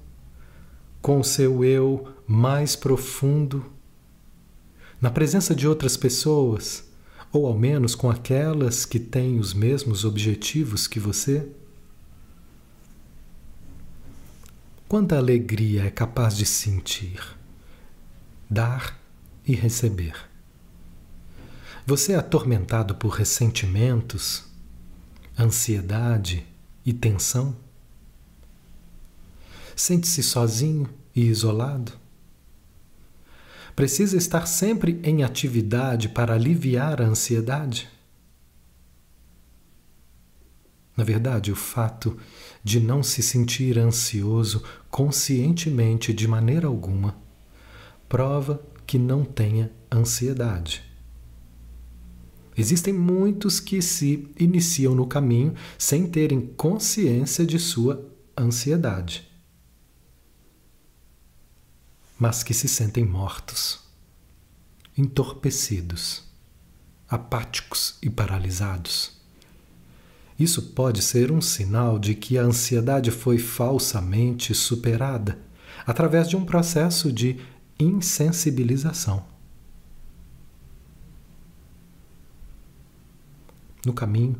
[1.01, 3.65] com o seu eu mais profundo
[4.99, 6.83] na presença de outras pessoas,
[7.31, 11.47] ou ao menos com aquelas que têm os mesmos objetivos que você?
[14.87, 17.19] Quanta alegria é capaz de sentir,
[18.49, 18.99] dar
[19.45, 20.34] e receber.
[21.87, 24.43] Você é atormentado por ressentimentos,
[25.37, 26.43] ansiedade
[26.83, 27.55] e tensão?
[29.75, 31.91] Sente-se sozinho e isolado?
[33.75, 37.87] Precisa estar sempre em atividade para aliviar a ansiedade?
[40.97, 42.17] Na verdade, o fato
[42.63, 47.15] de não se sentir ansioso conscientemente de maneira alguma
[48.09, 50.94] prova que não tenha ansiedade.
[52.57, 58.05] Existem muitos que se iniciam no caminho sem terem consciência de sua
[58.37, 59.35] ansiedade
[62.17, 63.79] mas que se sentem mortos,
[64.97, 66.23] entorpecidos,
[67.09, 69.11] apáticos e paralisados.
[70.39, 75.39] Isso pode ser um sinal de que a ansiedade foi falsamente superada
[75.85, 77.39] através de um processo de
[77.79, 79.34] insensibilização.
[83.85, 84.35] No caminho,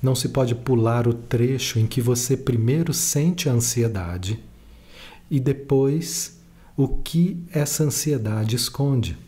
[0.00, 4.42] não se pode pular o trecho em que você primeiro sente a ansiedade
[5.30, 6.38] e depois
[6.76, 9.18] o que essa ansiedade esconde.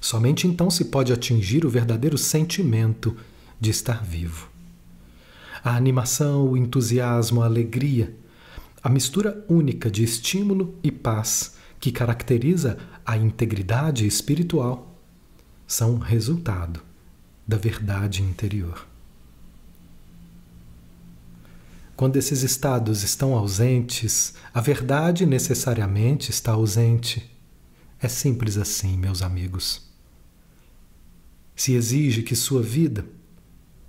[0.00, 3.16] Somente então se pode atingir o verdadeiro sentimento
[3.60, 4.48] de estar vivo.
[5.64, 8.14] A animação, o entusiasmo, a alegria,
[8.82, 14.97] a mistura única de estímulo e paz que caracteriza a integridade espiritual
[15.68, 16.80] são resultado
[17.46, 18.86] da verdade interior.
[21.94, 27.30] Quando esses estados estão ausentes, a verdade necessariamente está ausente.
[28.00, 29.86] É simples assim, meus amigos.
[31.54, 33.04] Se exige que sua vida,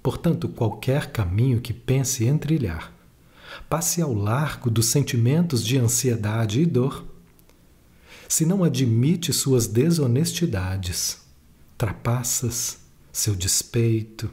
[0.03, 2.91] portanto, qualquer caminho que pense em trilhar,
[3.69, 7.05] passe ao largo dos sentimentos de ansiedade e dor,
[8.27, 11.28] se não admite suas desonestidades,
[11.79, 12.77] trapaças,
[13.09, 14.29] seu despeito,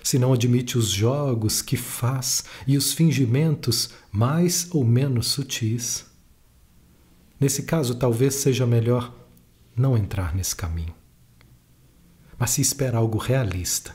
[0.00, 6.06] se não admite os jogos que faz e os fingimentos mais ou menos sutis.
[7.38, 9.12] Nesse caso, talvez seja melhor
[9.76, 10.94] não entrar nesse caminho.
[12.38, 13.92] Mas se espera algo realista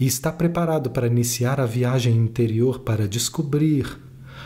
[0.00, 3.98] e está preparado para iniciar a viagem interior para descobrir,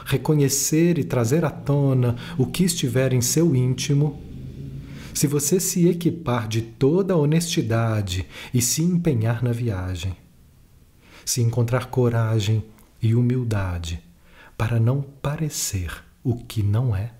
[0.04, 4.20] reconhecer e trazer à tona o que estiver em seu íntimo,
[5.14, 10.16] se você se equipar de toda honestidade e se empenhar na viagem,
[11.24, 12.64] se encontrar coragem
[13.00, 14.02] e humildade
[14.56, 15.92] para não parecer
[16.22, 17.12] o que não é,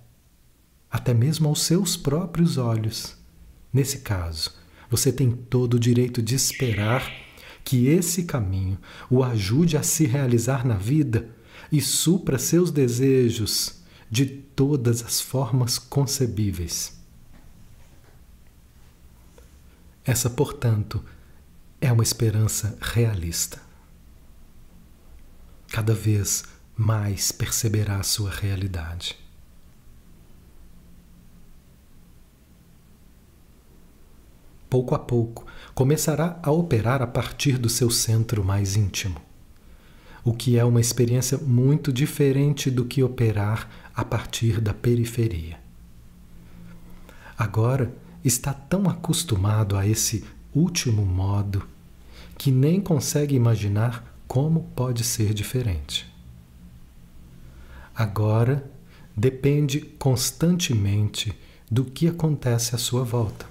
[0.91, 3.17] até mesmo aos seus próprios olhos.
[3.73, 4.53] Nesse caso,
[4.91, 7.11] você tem todo o direito de esperar
[7.65, 8.79] que esse caminho
[9.11, 11.29] o ajude a se realizar na vida
[11.71, 17.02] e supra seus desejos de todas as formas concebíveis.
[20.05, 21.05] Essa, portanto,
[21.81, 23.61] é uma esperança realista.
[25.71, 26.45] Cada vez
[26.77, 29.17] mais perceberá sua realidade.
[34.69, 39.21] Pouco a pouco, começará a operar a partir do seu centro mais íntimo,
[40.25, 45.61] o que é uma experiência muito diferente do que operar a partir da periferia.
[47.37, 47.95] Agora
[48.25, 51.67] está tão acostumado a esse último modo
[52.39, 56.11] que nem consegue imaginar como pode ser diferente.
[57.95, 58.69] Agora
[59.17, 61.39] depende constantemente
[61.71, 63.47] do que acontece à sua volta.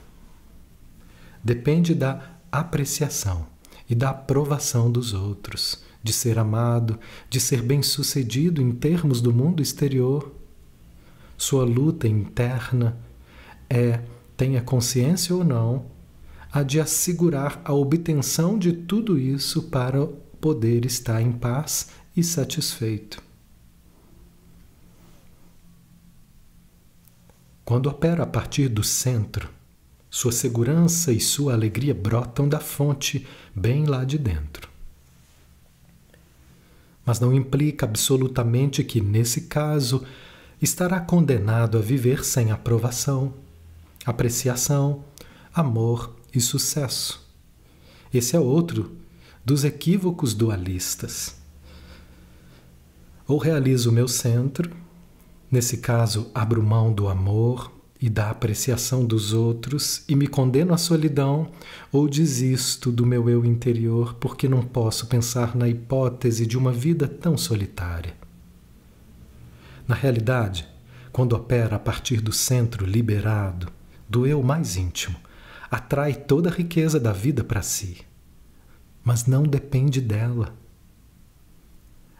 [1.44, 3.46] Depende da apreciação
[3.90, 7.00] e da aprovação dos outros, de ser amado,
[7.30, 10.32] de ser bem-sucedido em termos do mundo exterior.
[11.38, 12.98] Sua luta interna
[13.70, 14.02] é,
[14.42, 15.86] tenha consciência ou não,
[16.52, 20.08] a de assegurar a obtenção de tudo isso para
[20.42, 23.22] poder estar em paz e satisfeito.
[27.64, 29.48] Quando opera a partir do centro,
[30.10, 34.68] sua segurança e sua alegria brotam da fonte bem lá de dentro.
[37.06, 40.04] Mas não implica absolutamente que, nesse caso,
[40.60, 43.36] estará condenado a viver sem aprovação,
[44.06, 45.04] apreciação,
[45.54, 47.28] amor e sucesso.
[48.14, 48.98] Esse é outro
[49.44, 51.36] dos equívocos dualistas.
[53.28, 54.72] Ou realizo o meu centro,
[55.50, 57.72] nesse caso abro mão do amor
[58.02, 61.52] e da apreciação dos outros e me condeno à solidão,
[61.92, 67.08] ou desisto do meu eu interior porque não posso pensar na hipótese de uma vida
[67.08, 68.16] tão solitária.
[69.88, 70.68] Na realidade,
[71.12, 73.72] quando opera a partir do centro liberado,
[74.12, 75.16] do eu mais íntimo,
[75.70, 78.06] atrai toda a riqueza da vida para si,
[79.02, 80.54] mas não depende dela.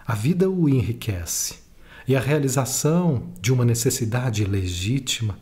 [0.08, 1.60] A vida o enriquece
[2.08, 5.38] e a realização de uma necessidade legítima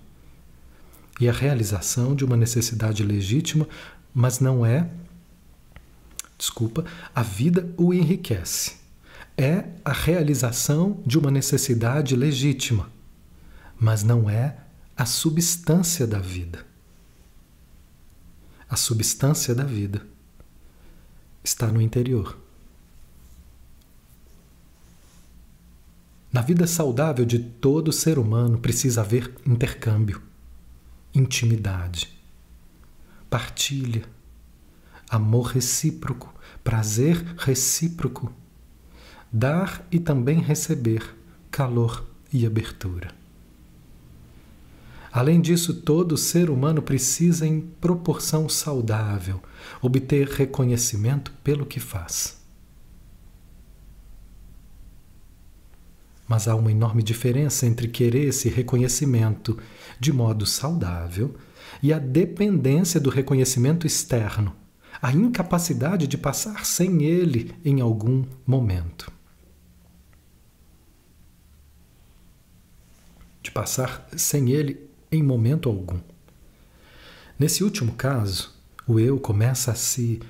[1.19, 3.67] e a realização de uma necessidade legítima,
[4.11, 4.89] mas não é
[6.35, 8.79] desculpa, a vida o enriquece.
[9.37, 12.89] É a realização de uma necessidade legítima,
[13.79, 14.55] mas não é
[14.99, 16.67] a substância da vida
[18.69, 20.05] a substância da vida
[21.43, 22.37] está no interior.
[26.31, 30.21] Na vida saudável de todo ser humano precisa haver intercâmbio,
[31.15, 32.13] intimidade,
[33.29, 34.03] partilha,
[35.09, 36.31] amor recíproco,
[36.61, 38.31] prazer recíproco,
[39.31, 41.15] dar e também receber
[41.49, 43.18] calor e abertura.
[45.11, 49.41] Além disso, todo ser humano precisa, em proporção saudável,
[49.81, 52.39] obter reconhecimento pelo que faz.
[56.27, 59.57] Mas há uma enorme diferença entre querer esse reconhecimento
[59.99, 61.35] de modo saudável
[61.81, 64.55] e a dependência do reconhecimento externo,
[65.01, 69.11] a incapacidade de passar sem ele em algum momento.
[73.41, 75.99] De passar sem ele em momento algum.
[77.37, 78.53] Nesse último caso,
[78.85, 80.21] o eu começa a se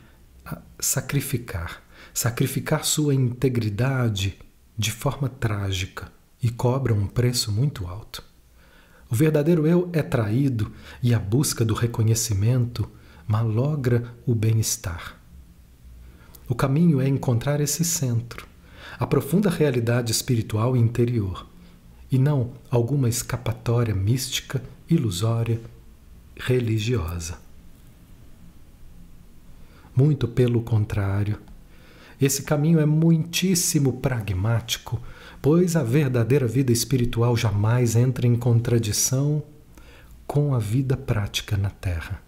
[0.80, 1.82] sacrificar,
[2.14, 4.38] sacrificar sua integridade
[4.78, 6.12] de forma trágica
[6.42, 8.24] e cobra um preço muito alto.
[9.10, 10.72] O verdadeiro eu é traído
[11.02, 12.90] e a busca do reconhecimento
[13.28, 15.18] malogra o bem-estar.
[16.48, 18.48] O caminho é encontrar esse centro,
[19.00, 21.49] a profunda realidade espiritual interior,
[22.12, 25.62] e não alguma escapatória mística, ilusória,
[26.36, 27.38] religiosa.
[29.95, 31.39] Muito pelo contrário,
[32.20, 35.01] esse caminho é muitíssimo pragmático,
[35.41, 39.43] pois a verdadeira vida espiritual jamais entra em contradição
[40.28, 42.22] com a vida prática na Terra.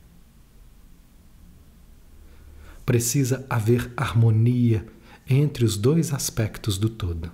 [2.86, 4.86] Precisa haver harmonia
[5.30, 7.32] entre os dois aspectos do todo.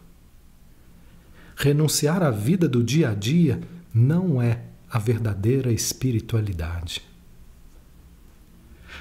[1.60, 3.60] Renunciar à vida do dia a dia
[3.92, 7.02] não é a verdadeira espiritualidade.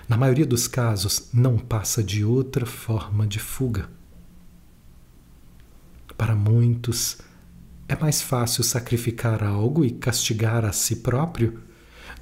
[0.09, 3.91] Na maioria dos casos, não passa de outra forma de fuga.
[6.17, 7.19] Para muitos,
[7.87, 11.61] é mais fácil sacrificar algo e castigar a si próprio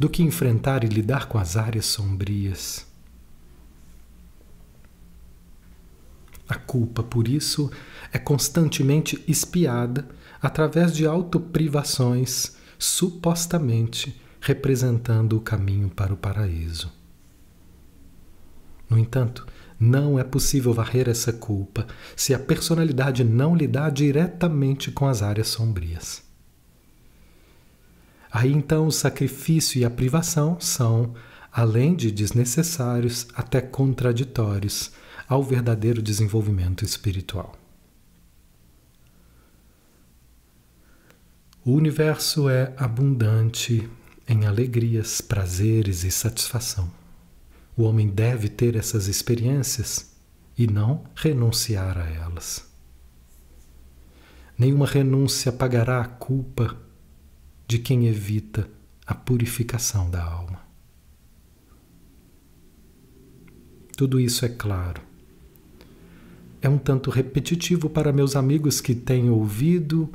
[0.01, 2.85] do que enfrentar e lidar com as áreas sombrias.
[6.49, 7.71] A culpa, por isso,
[8.13, 10.09] é constantemente espiada
[10.45, 16.93] através de autoprivações, supostamente representando o caminho para o paraíso.
[18.91, 19.47] No entanto,
[19.81, 25.49] não é possível varrer essa culpa se a personalidade não lidar diretamente com as áreas
[25.49, 26.23] sombrias.
[28.31, 31.15] Aí então o sacrifício e a privação são,
[31.51, 34.93] além de desnecessários, até contraditórios
[35.27, 37.64] ao verdadeiro desenvolvimento espiritual.
[41.67, 43.89] O universo é abundante
[44.29, 46.93] em alegrias, prazeres e satisfação.
[47.75, 50.15] O homem deve ter essas experiências
[50.59, 52.71] e não renunciar a elas.
[54.59, 56.77] Nenhuma renúncia pagará a culpa
[57.67, 58.69] de quem evita
[59.07, 60.61] a purificação da alma.
[63.97, 65.01] Tudo isso é claro.
[66.61, 70.13] É um tanto repetitivo para meus amigos que têm ouvido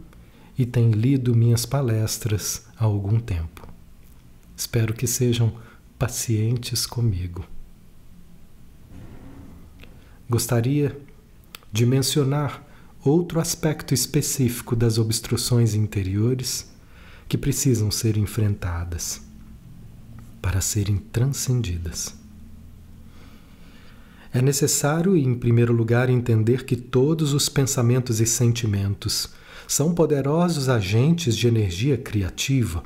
[0.60, 3.66] e têm lido minhas palestras há algum tempo.
[4.57, 5.53] Espero que sejam
[5.97, 7.45] pacientes comigo.
[10.30, 10.99] Gostaria
[11.72, 12.68] de mencionar
[13.01, 16.70] outro aspecto específico das obstruções interiores
[17.30, 19.22] que precisam ser enfrentadas
[20.41, 22.14] para serem transcendidas.
[24.34, 29.39] É necessário, em primeiro lugar, entender que todos os pensamentos e sentimentos
[29.70, 32.84] são poderosos agentes de energia criativa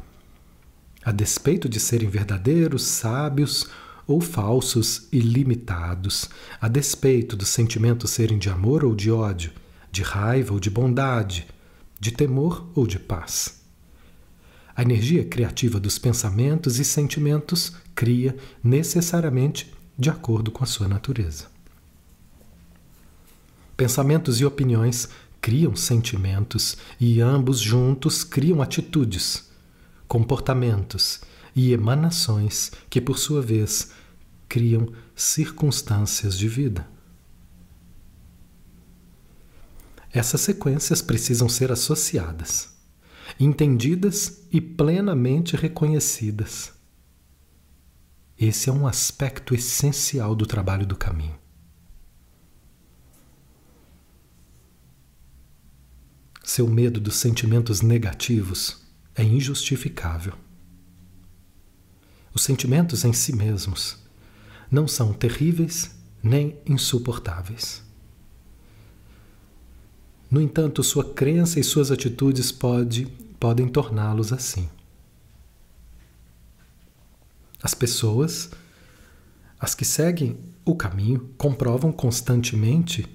[1.01, 3.69] a despeito de serem verdadeiros, sábios
[4.05, 6.29] ou falsos e limitados,
[6.59, 9.51] a despeito dos sentimentos serem de amor ou de ódio,
[9.89, 11.47] de raiva ou de bondade,
[12.01, 13.61] de temor ou de paz.
[14.75, 21.53] A energia criativa dos pensamentos e sentimentos cria necessariamente de acordo com a sua natureza.
[23.75, 25.09] Pensamentos e opiniões
[25.43, 29.51] criam sentimentos e ambos juntos criam atitudes
[30.07, 31.19] comportamentos
[31.53, 33.91] e emanações que, por sua vez,
[34.47, 36.87] criam circunstâncias de vida.
[40.13, 42.69] Essas sequências precisam ser associadas,
[43.37, 46.71] entendidas e plenamente reconhecidas.
[48.39, 51.42] Esse é um aspecto essencial do trabalho do caminho.
[56.55, 58.77] Seu medo dos sentimentos negativos
[59.15, 60.33] é injustificável.
[62.31, 63.97] Os sentimentos em si mesmos
[64.69, 67.81] não são terríveis nem insuportáveis.
[70.29, 73.07] No entanto, sua crença e suas atitudes pode,
[73.39, 74.69] podem torná-los assim.
[77.63, 78.51] As pessoas,
[79.59, 83.07] as que seguem o caminho, comprovam constantemente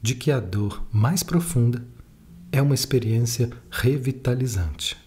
[0.00, 1.94] de que a dor mais profunda
[2.52, 5.06] é uma experiência revitalizante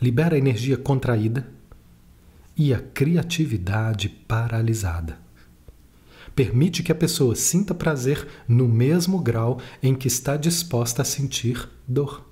[0.00, 1.46] libera a energia contraída
[2.56, 5.18] e a criatividade paralisada.
[6.34, 11.68] Permite que a pessoa sinta prazer no mesmo grau em que está disposta a sentir
[11.86, 12.24] dor.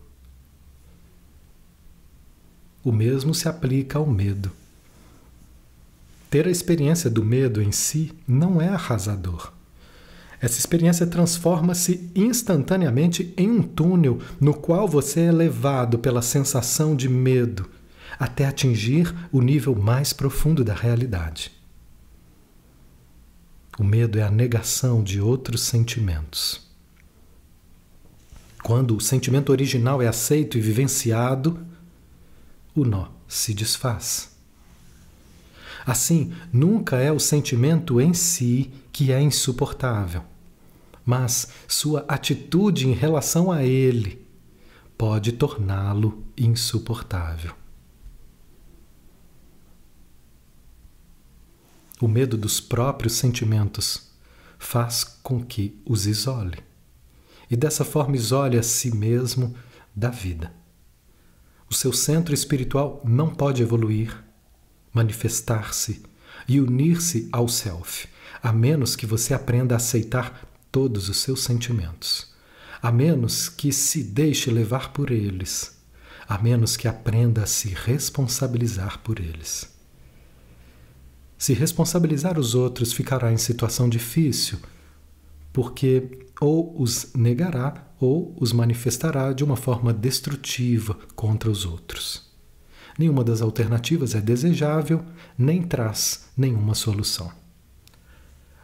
[2.85, 4.53] O mesmo se aplica ao medo.
[6.31, 9.53] Ter a experiência do medo em si não é arrasador.
[10.41, 17.09] Essa experiência transforma-se instantaneamente em um túnel no qual você é levado pela sensação de
[17.09, 17.71] medo
[18.19, 21.53] até atingir o nível mais profundo da realidade.
[23.79, 26.67] O medo é a negação de outros sentimentos.
[28.63, 31.65] Quando o sentimento original é aceito e vivenciado,
[32.75, 34.35] o nó se desfaz.
[35.85, 40.25] Assim, nunca é o sentimento em si que é insuportável,
[41.05, 44.27] mas sua atitude em relação a ele
[44.97, 47.55] pode torná-lo insuportável.
[52.01, 54.11] O medo dos próprios sentimentos
[54.59, 56.57] faz com que os isole
[57.51, 59.55] e dessa forma isole a si mesmo
[59.95, 60.55] da vida.
[61.69, 64.25] O seu centro espiritual não pode evoluir
[64.91, 66.03] manifestar-se
[66.49, 68.09] e unir-se ao Self,
[68.43, 72.35] a menos que você aprenda a aceitar todos os seus sentimentos,
[72.83, 75.79] a menos que se deixe levar por eles,
[76.29, 79.75] a menos que aprenda a se responsabilizar por eles.
[81.39, 84.59] Se responsabilizar os outros ficará em situação difícil,
[85.53, 92.31] porque ou os negará ou os manifestará de uma forma destrutiva contra os outros.
[92.99, 95.05] Nenhuma das alternativas é desejável,
[95.37, 97.31] nem traz nenhuma solução.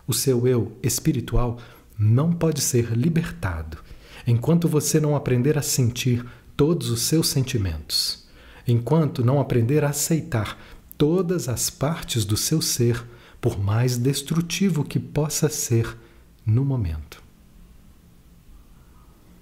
[0.07, 1.59] O seu eu espiritual
[1.99, 3.79] não pode ser libertado
[4.27, 6.25] enquanto você não aprender a sentir
[6.57, 8.27] todos os seus sentimentos,
[8.67, 10.59] enquanto não aprender a aceitar
[10.97, 13.05] todas as partes do seu ser,
[13.41, 15.99] por mais destrutivo que possa ser
[16.47, 17.21] no momento.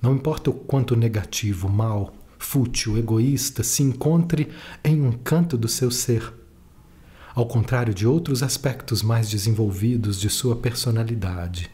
[0.01, 4.49] Não importa o quanto negativo, mal, fútil, egoísta se encontre
[4.83, 6.33] em um canto do seu ser,
[7.41, 11.71] ao contrário de outros aspectos mais desenvolvidos de sua personalidade.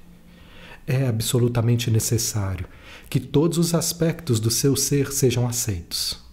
[0.87, 2.69] É absolutamente necessário
[3.11, 6.25] que todos os aspectos do seu ser sejam aceitos,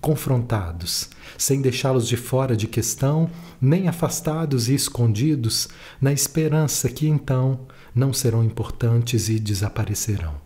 [0.00, 3.28] confrontados, sem deixá-los de fora de questão,
[3.60, 5.68] nem afastados e escondidos,
[6.00, 10.40] na esperança que então não serão importantes e desaparecerão.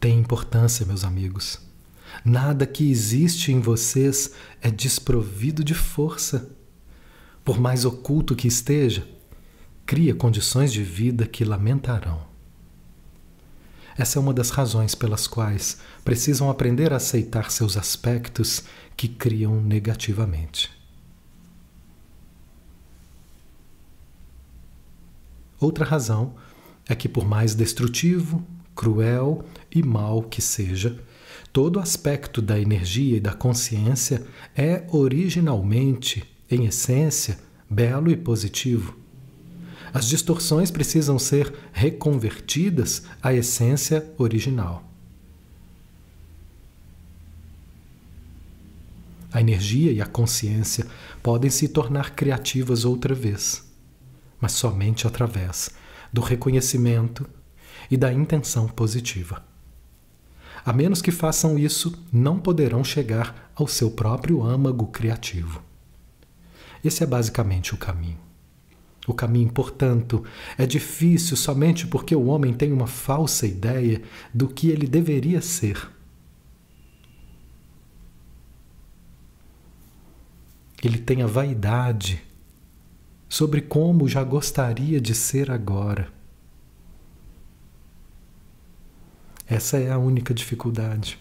[0.00, 1.73] Tem importância, meus amigos.
[2.24, 6.50] Nada que existe em vocês é desprovido de força.
[7.44, 9.06] Por mais oculto que esteja,
[9.84, 12.26] cria condições de vida que lamentarão.
[13.96, 18.64] Essa é uma das razões pelas quais precisam aprender a aceitar seus aspectos
[18.96, 20.72] que criam negativamente.
[25.60, 26.34] Outra razão
[26.88, 28.44] é que, por mais destrutivo,
[28.74, 30.98] cruel e mal que seja,
[31.54, 34.26] todo aspecto da energia e da consciência
[34.56, 37.38] é originalmente, em essência,
[37.70, 38.98] belo e positivo.
[39.92, 44.82] As distorções precisam ser reconvertidas à essência original.
[49.32, 50.88] A energia e a consciência
[51.22, 53.64] podem se tornar criativas outra vez,
[54.40, 55.70] mas somente através
[56.12, 57.24] do reconhecimento
[57.88, 59.53] e da intenção positiva.
[60.64, 65.62] A menos que façam isso, não poderão chegar ao seu próprio âmago criativo.
[66.82, 68.18] Esse é basicamente o caminho.
[69.06, 70.24] O caminho, portanto,
[70.56, 74.00] é difícil somente porque o homem tem uma falsa ideia
[74.32, 75.90] do que ele deveria ser.
[80.82, 82.22] Ele tem a vaidade
[83.28, 86.13] sobre como já gostaria de ser agora.
[89.46, 91.18] Essa é a única dificuldade.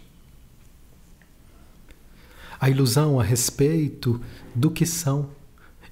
[2.59, 4.21] A ilusão a respeito
[4.55, 5.29] do que são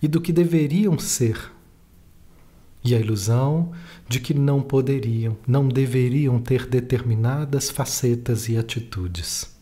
[0.01, 1.51] e do que deveriam ser
[2.83, 3.71] e a ilusão
[4.07, 9.55] de que não poderiam, não deveriam ter determinadas facetas e atitudes.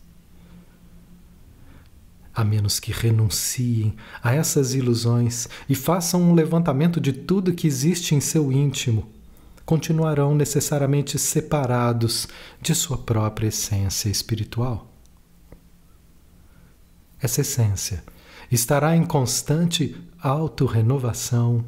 [2.34, 8.14] A menos que renunciem a essas ilusões e façam um levantamento de tudo que existe
[8.14, 9.06] em seu íntimo,
[9.64, 12.28] continuarão necessariamente separados
[12.60, 14.86] de sua própria essência espiritual.
[17.20, 18.02] Essa essência
[18.50, 21.64] estará em constante autorrenovação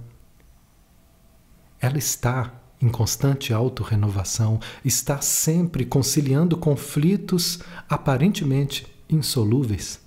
[1.82, 10.00] ela está em constante autorrenovação, está sempre conciliando conflitos aparentemente insolúveis.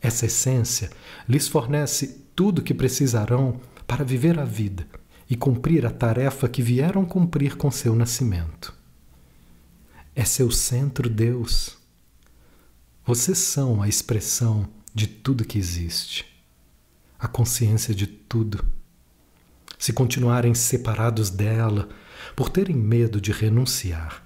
[0.00, 0.90] Essa essência
[1.28, 4.86] lhes fornece tudo o que precisarão para viver a vida
[5.28, 8.74] e cumprir a tarefa que vieram cumprir com seu nascimento.
[10.14, 11.76] É seu centro Deus.
[13.04, 16.26] Vocês são a expressão de tudo que existe,
[17.18, 18.64] a consciência de tudo
[19.78, 21.88] se continuarem separados dela,
[22.34, 24.24] por terem medo de renunciar.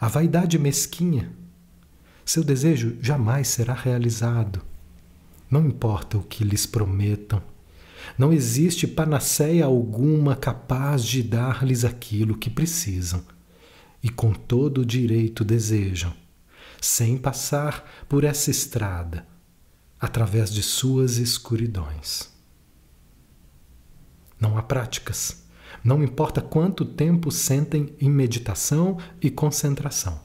[0.00, 1.30] A vaidade mesquinha,
[2.24, 4.62] seu desejo jamais será realizado.
[5.50, 7.42] Não importa o que lhes prometam.
[8.16, 13.22] Não existe panaceia alguma capaz de dar-lhes aquilo que precisam
[14.02, 16.12] e com todo o direito desejam,
[16.80, 19.26] sem passar por essa estrada,
[19.98, 22.30] através de suas escuridões.
[24.38, 25.44] Não há práticas.
[25.82, 30.20] Não importa quanto tempo sentem em meditação e concentração.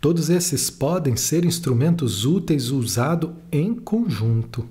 [0.00, 4.68] Todos esses podem ser instrumentos úteis usados em conjunto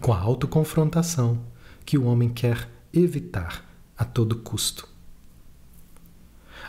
[0.00, 1.40] com a autoconfrontação
[1.84, 3.64] que o homem quer evitar
[3.96, 4.88] a todo custo.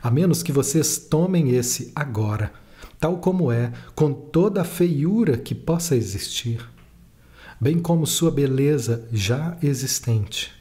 [0.01, 2.53] A menos que vocês tomem esse agora,
[2.99, 6.67] tal como é, com toda a feiura que possa existir
[7.59, 10.53] bem como sua beleza já existente.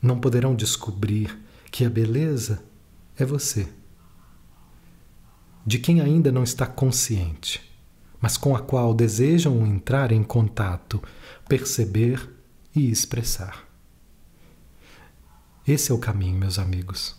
[0.00, 1.36] Não poderão descobrir
[1.70, 2.62] que a beleza
[3.16, 3.68] é você,
[5.66, 7.60] de quem ainda não está consciente,
[8.20, 11.02] mas com a qual desejam entrar em contato,
[11.48, 12.30] perceber
[12.74, 13.68] e expressar.
[15.66, 17.16] Esse é o caminho, meus amigos.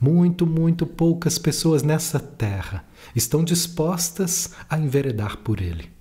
[0.00, 2.84] Muito, muito poucas pessoas nessa terra
[3.14, 5.96] estão dispostas a enveredar por ele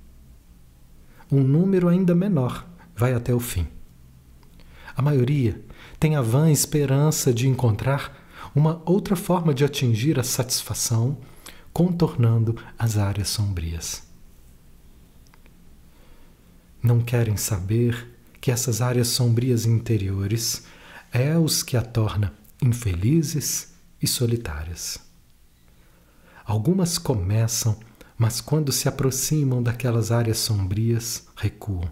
[1.32, 3.68] um número ainda menor vai até o fim.
[4.96, 5.62] A maioria
[6.00, 8.16] tem a vã esperança de encontrar
[8.56, 11.18] uma outra forma de atingir a satisfação,
[11.74, 14.05] contornando as áreas sombrias.
[16.86, 20.66] Não querem saber que essas áreas sombrias interiores
[21.12, 22.32] é os que a torna
[22.62, 25.00] infelizes e solitárias.
[26.46, 27.76] Algumas começam,
[28.16, 31.92] mas quando se aproximam daquelas áreas sombrias, recuam.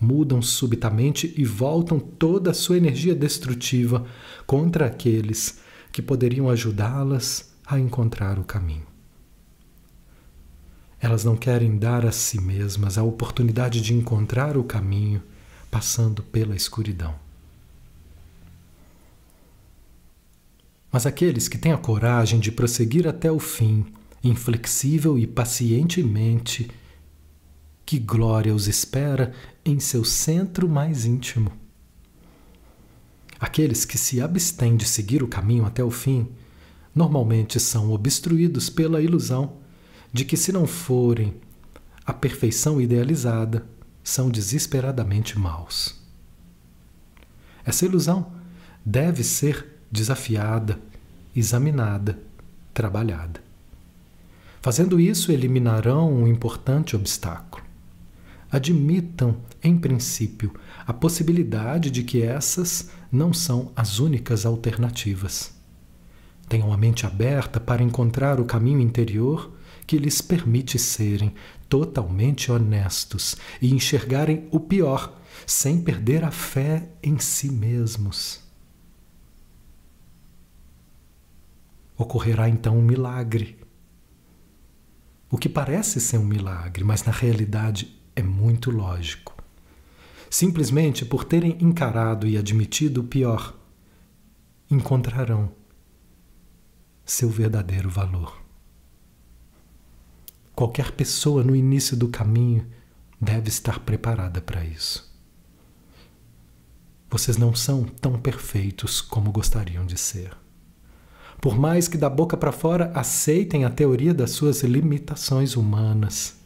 [0.00, 4.06] Mudam subitamente e voltam toda a sua energia destrutiva
[4.46, 5.58] contra aqueles
[5.92, 8.95] que poderiam ajudá-las a encontrar o caminho.
[11.00, 15.22] Elas não querem dar a si mesmas a oportunidade de encontrar o caminho
[15.70, 17.14] passando pela escuridão.
[20.90, 23.84] Mas aqueles que têm a coragem de prosseguir até o fim,
[24.24, 26.70] inflexível e pacientemente,
[27.84, 29.32] que glória os espera
[29.64, 31.52] em seu centro mais íntimo.
[33.38, 36.28] Aqueles que se abstêm de seguir o caminho até o fim,
[36.94, 39.58] normalmente são obstruídos pela ilusão
[40.16, 41.34] de que, se não forem
[42.06, 43.66] a perfeição idealizada,
[44.02, 46.00] são desesperadamente maus.
[47.62, 48.32] Essa ilusão
[48.82, 50.80] deve ser desafiada,
[51.34, 52.18] examinada,
[52.72, 53.42] trabalhada.
[54.62, 57.62] Fazendo isso, eliminarão um importante obstáculo.
[58.50, 60.54] Admitam, em princípio,
[60.86, 65.52] a possibilidade de que essas não são as únicas alternativas.
[66.48, 69.55] Tenham a mente aberta para encontrar o caminho interior
[69.86, 71.34] que lhes permite serem
[71.68, 78.42] totalmente honestos e enxergarem o pior, sem perder a fé em si mesmos.
[81.96, 83.58] Ocorrerá então um milagre.
[85.30, 89.34] O que parece ser um milagre, mas na realidade é muito lógico.
[90.28, 93.56] Simplesmente por terem encarado e admitido o pior,
[94.70, 95.52] encontrarão
[97.04, 98.45] seu verdadeiro valor.
[100.56, 102.66] Qualquer pessoa no início do caminho
[103.20, 105.14] deve estar preparada para isso.
[107.10, 110.34] Vocês não são tão perfeitos como gostariam de ser.
[111.42, 116.38] Por mais que da boca para fora aceitem a teoria das suas limitações humanas,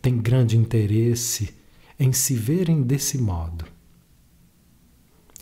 [0.00, 1.52] têm grande interesse
[1.98, 3.64] em se verem desse modo.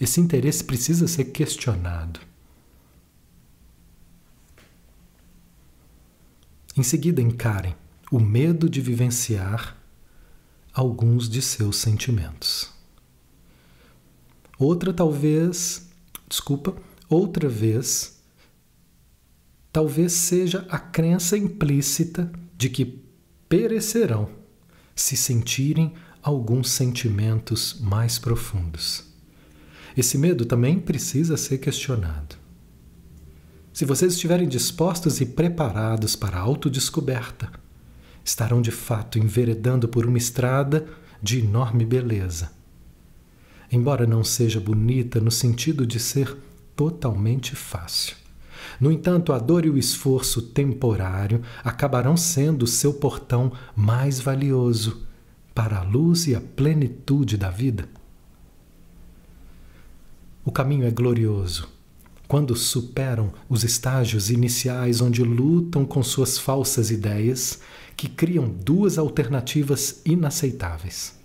[0.00, 2.29] Esse interesse precisa ser questionado.
[6.80, 7.76] Em seguida, encarem
[8.10, 9.76] o medo de vivenciar
[10.72, 12.72] alguns de seus sentimentos.
[14.58, 15.90] Outra, talvez,
[16.26, 16.74] desculpa,
[17.06, 18.22] outra vez,
[19.70, 23.04] talvez seja a crença implícita de que
[23.46, 24.30] perecerão
[24.96, 29.04] se sentirem alguns sentimentos mais profundos.
[29.94, 32.39] Esse medo também precisa ser questionado.
[33.80, 37.50] Se vocês estiverem dispostos e preparados para a autodescoberta,
[38.22, 40.86] estarão de fato enveredando por uma estrada
[41.22, 42.52] de enorme beleza.
[43.72, 46.36] Embora não seja bonita no sentido de ser
[46.76, 48.16] totalmente fácil.
[48.78, 55.06] No entanto, a dor e o esforço temporário acabarão sendo o seu portão mais valioso
[55.54, 57.88] para a luz e a plenitude da vida.
[60.44, 61.79] O caminho é glorioso
[62.30, 67.58] quando superam os estágios iniciais onde lutam com suas falsas ideias,
[67.96, 71.18] que criam duas alternativas inaceitáveis.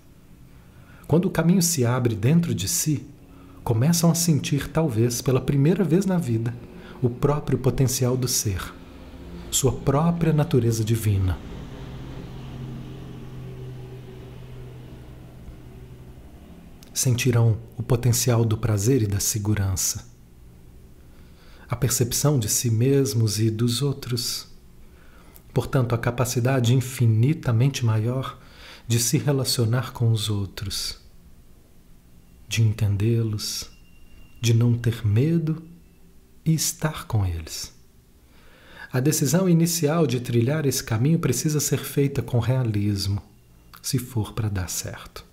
[1.06, 3.06] Quando o caminho se abre dentro de si,
[3.64, 6.56] começam a sentir, talvez pela primeira vez na vida,
[7.04, 8.74] o próprio potencial do ser,
[9.52, 11.38] sua própria natureza divina.
[16.92, 20.15] Sentirão o potencial do prazer e da segurança
[21.68, 24.48] a percepção de si mesmos e dos outros.
[25.54, 28.40] Portanto, a capacidade infinitamente maior
[28.88, 31.00] de se relacionar com os outros,
[32.48, 33.70] de entendê-los,
[34.42, 35.64] de não ter medo
[36.46, 37.74] e estar com eles.
[38.92, 43.22] A decisão inicial de trilhar esse caminho precisa ser feita com realismo,
[43.82, 45.25] se for para dar certo.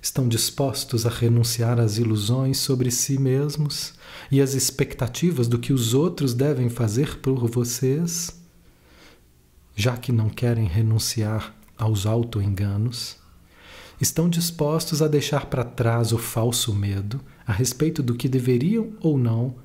[0.00, 3.94] Estão dispostos a renunciar às ilusões sobre si mesmos
[4.30, 8.40] e às expectativas do que os outros devem fazer por vocês,
[9.74, 13.16] já que não querem renunciar aos autoenganos?
[14.00, 19.18] Estão dispostos a deixar para trás o falso medo a respeito do que deveriam ou
[19.18, 19.56] não,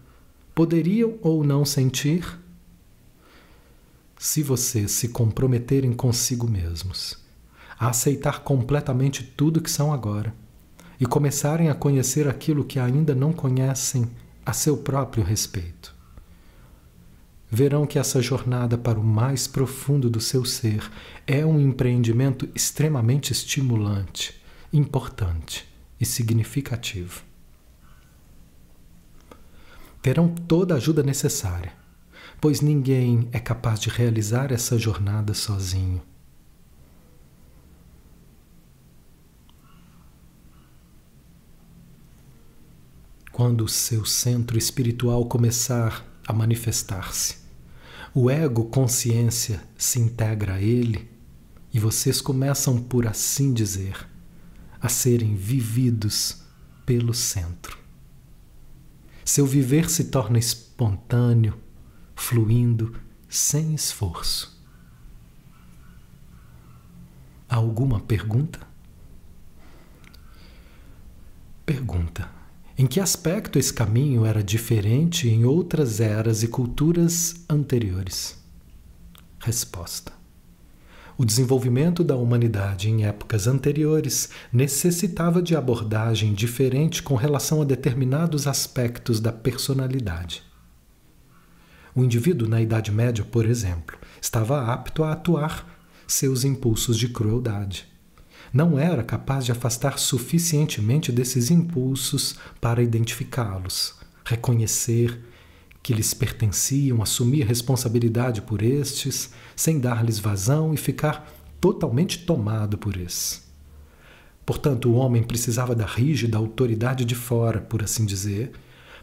[0.56, 2.40] poderiam ou não sentir?
[4.18, 7.23] Se vocês se comprometerem consigo mesmos,
[7.80, 10.34] a aceitar completamente tudo que são agora,
[11.00, 14.10] e começarem a conhecer aquilo que ainda não conhecem
[14.46, 15.94] a seu próprio respeito.
[17.50, 20.90] Verão que essa jornada para o mais profundo do seu ser
[21.28, 25.68] é um empreendimento extremamente estimulante, importante
[26.00, 27.22] e significativo.
[30.02, 31.74] Terão toda a ajuda necessária,
[32.42, 36.02] pois ninguém é capaz de realizar essa jornada sozinho.
[43.34, 47.38] Quando seu centro espiritual começar a manifestar-se,
[48.14, 51.10] o ego consciência se integra a ele
[51.74, 54.08] e vocês começam, por assim dizer,
[54.80, 56.44] a serem vividos
[56.86, 57.76] pelo centro.
[59.26, 61.60] Seu viver se torna espontâneo,
[62.16, 62.96] fluindo
[63.28, 64.64] sem esforço.
[67.50, 68.60] Alguma pergunta?
[71.66, 72.43] Pergunta.
[72.76, 78.36] Em que aspecto esse caminho era diferente em outras eras e culturas anteriores?
[79.40, 80.12] Resposta:
[81.16, 88.48] O desenvolvimento da humanidade em épocas anteriores necessitava de abordagem diferente com relação a determinados
[88.48, 90.42] aspectos da personalidade.
[91.94, 97.93] O indivíduo na Idade Média, por exemplo, estava apto a atuar seus impulsos de crueldade
[98.54, 105.20] não era capaz de afastar suficientemente desses impulsos para identificá-los, reconhecer
[105.82, 111.28] que lhes pertenciam, assumir responsabilidade por estes, sem dar-lhes vazão e ficar
[111.60, 113.44] totalmente tomado por esses.
[114.46, 118.52] Portanto, o homem precisava da rígida autoridade de fora, por assim dizer,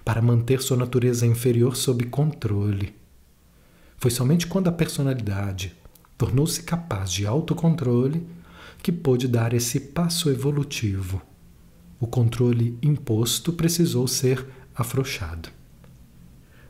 [0.05, 2.95] para manter sua natureza inferior sob controle.
[3.99, 5.77] Foi somente quando a personalidade
[6.17, 8.27] tornou-se capaz de autocontrole
[8.83, 11.21] que pôde dar esse passo evolutivo.
[11.99, 15.51] O controle imposto precisou ser afrouxado.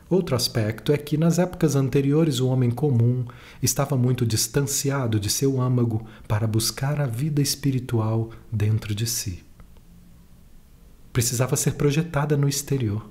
[0.09, 3.23] Outro aspecto é que, nas épocas anteriores, o homem comum
[3.63, 9.41] estava muito distanciado de seu âmago para buscar a vida espiritual dentro de si.
[11.13, 13.09] Precisava ser projetada no exterior.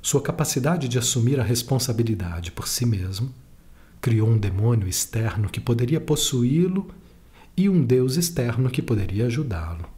[0.00, 3.34] Sua capacidade de assumir a responsabilidade por si mesmo
[4.00, 6.88] criou um demônio externo que poderia possuí-lo
[7.56, 9.88] e um Deus externo que poderia ajudá-lo.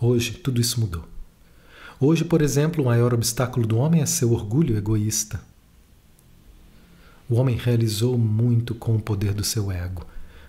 [0.00, 1.04] Hoje, tudo isso mudou.
[2.00, 5.40] Hoje, por exemplo, o maior obstáculo do homem é seu orgulho egoísta.
[7.28, 10.06] O homem realizou muito com o poder do seu ego.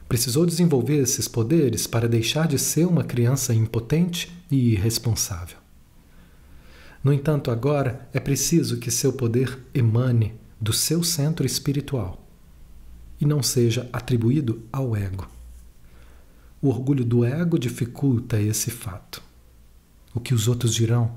[0.08, 5.58] Precisou desenvolver esses poderes para deixar de ser uma criança impotente e irresponsável.
[7.04, 12.24] No entanto, agora é preciso que seu poder emane do seu centro espiritual
[13.20, 15.28] e não seja atribuído ao ego.
[16.62, 19.24] O orgulho do ego dificulta esse fato.
[20.14, 21.12] O que os outros dirão?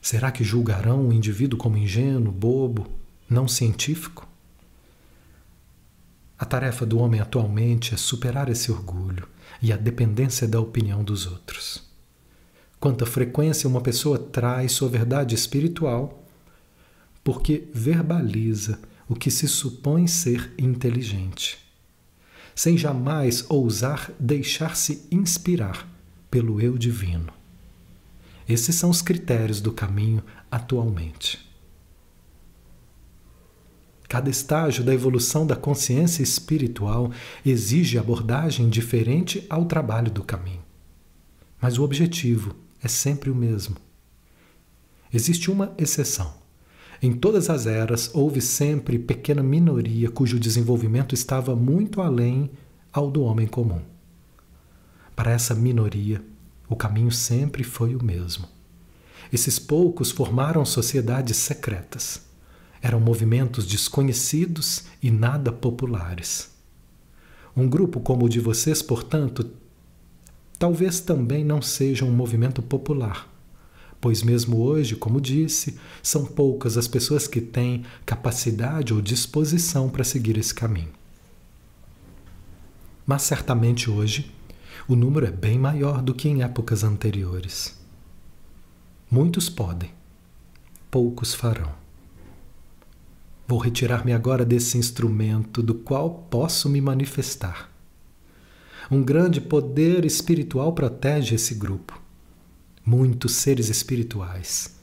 [0.00, 2.86] Será que julgarão o indivíduo como ingênuo, bobo,
[3.28, 4.28] não científico?
[6.38, 9.26] A tarefa do homem atualmente é superar esse orgulho
[9.60, 11.82] e a dependência da opinião dos outros.
[12.78, 16.25] Quanta frequência uma pessoa traz sua verdade espiritual
[17.26, 21.58] porque verbaliza o que se supõe ser inteligente,
[22.54, 25.88] sem jamais ousar deixar-se inspirar
[26.30, 27.32] pelo eu divino.
[28.48, 31.44] Esses são os critérios do caminho atualmente.
[34.08, 37.10] Cada estágio da evolução da consciência espiritual
[37.44, 40.62] exige abordagem diferente ao trabalho do caminho.
[41.60, 43.74] Mas o objetivo é sempre o mesmo.
[45.12, 46.45] Existe uma exceção
[47.02, 52.50] em todas as eras, houve sempre pequena minoria cujo desenvolvimento estava muito além
[52.92, 53.82] ao do homem comum.
[55.14, 56.22] Para essa minoria,
[56.68, 58.46] o caminho sempre foi o mesmo.
[59.32, 62.22] Esses poucos formaram sociedades secretas.
[62.80, 66.50] Eram movimentos desconhecidos e nada populares.
[67.56, 69.50] Um grupo como o de vocês, portanto,
[70.58, 73.35] talvez também não seja um movimento popular
[74.06, 80.04] pois mesmo hoje, como disse, são poucas as pessoas que têm capacidade ou disposição para
[80.04, 80.92] seguir esse caminho.
[83.04, 84.32] Mas certamente hoje
[84.86, 87.76] o número é bem maior do que em épocas anteriores.
[89.10, 89.90] Muitos podem,
[90.88, 91.72] poucos farão.
[93.48, 97.72] Vou retirar-me agora desse instrumento do qual posso me manifestar.
[98.88, 102.05] Um grande poder espiritual protege esse grupo
[102.86, 104.76] muitos seres espirituais.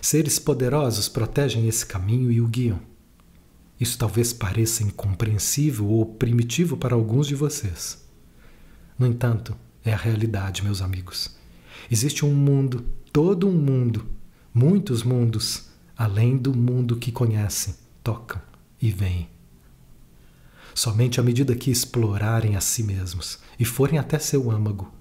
[0.00, 2.78] Seres poderosos protegem esse caminho e o guiam.
[3.80, 8.06] Isso talvez pareça incompreensível ou primitivo para alguns de vocês.
[8.96, 11.36] No entanto, é a realidade, meus amigos.
[11.90, 14.06] Existe um mundo, todo um mundo,
[14.54, 18.40] muitos mundos, além do mundo que conhecem, tocam
[18.80, 19.28] e veem.
[20.74, 24.92] Somente à medida que explorarem a si mesmos e forem até seu âmago,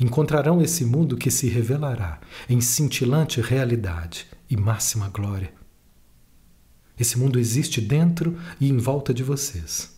[0.00, 5.52] encontrarão esse mundo que se revelará em cintilante realidade e máxima glória.
[6.98, 9.94] Esse mundo existe dentro e em volta de vocês.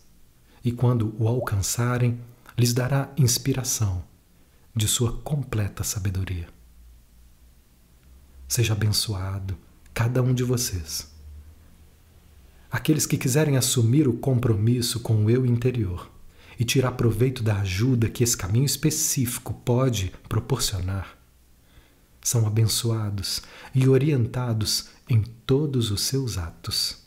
[0.63, 2.19] E quando o alcançarem,
[2.57, 4.03] lhes dará inspiração
[4.75, 6.47] de sua completa sabedoria.
[8.47, 9.57] Seja abençoado
[9.93, 11.13] cada um de vocês.
[12.71, 16.16] Aqueles que quiserem assumir o compromisso com o eu interior
[16.59, 21.17] e tirar proveito da ajuda que esse caminho específico pode proporcionar,
[22.21, 23.41] são abençoados
[23.73, 27.05] e orientados em todos os seus atos.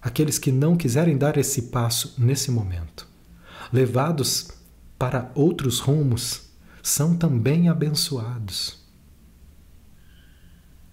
[0.00, 3.08] Aqueles que não quiserem dar esse passo nesse momento,
[3.72, 4.48] levados
[4.98, 6.50] para outros rumos,
[6.82, 8.84] são também abençoados.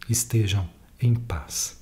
[0.10, 0.70] Estejam
[1.00, 1.81] em paz.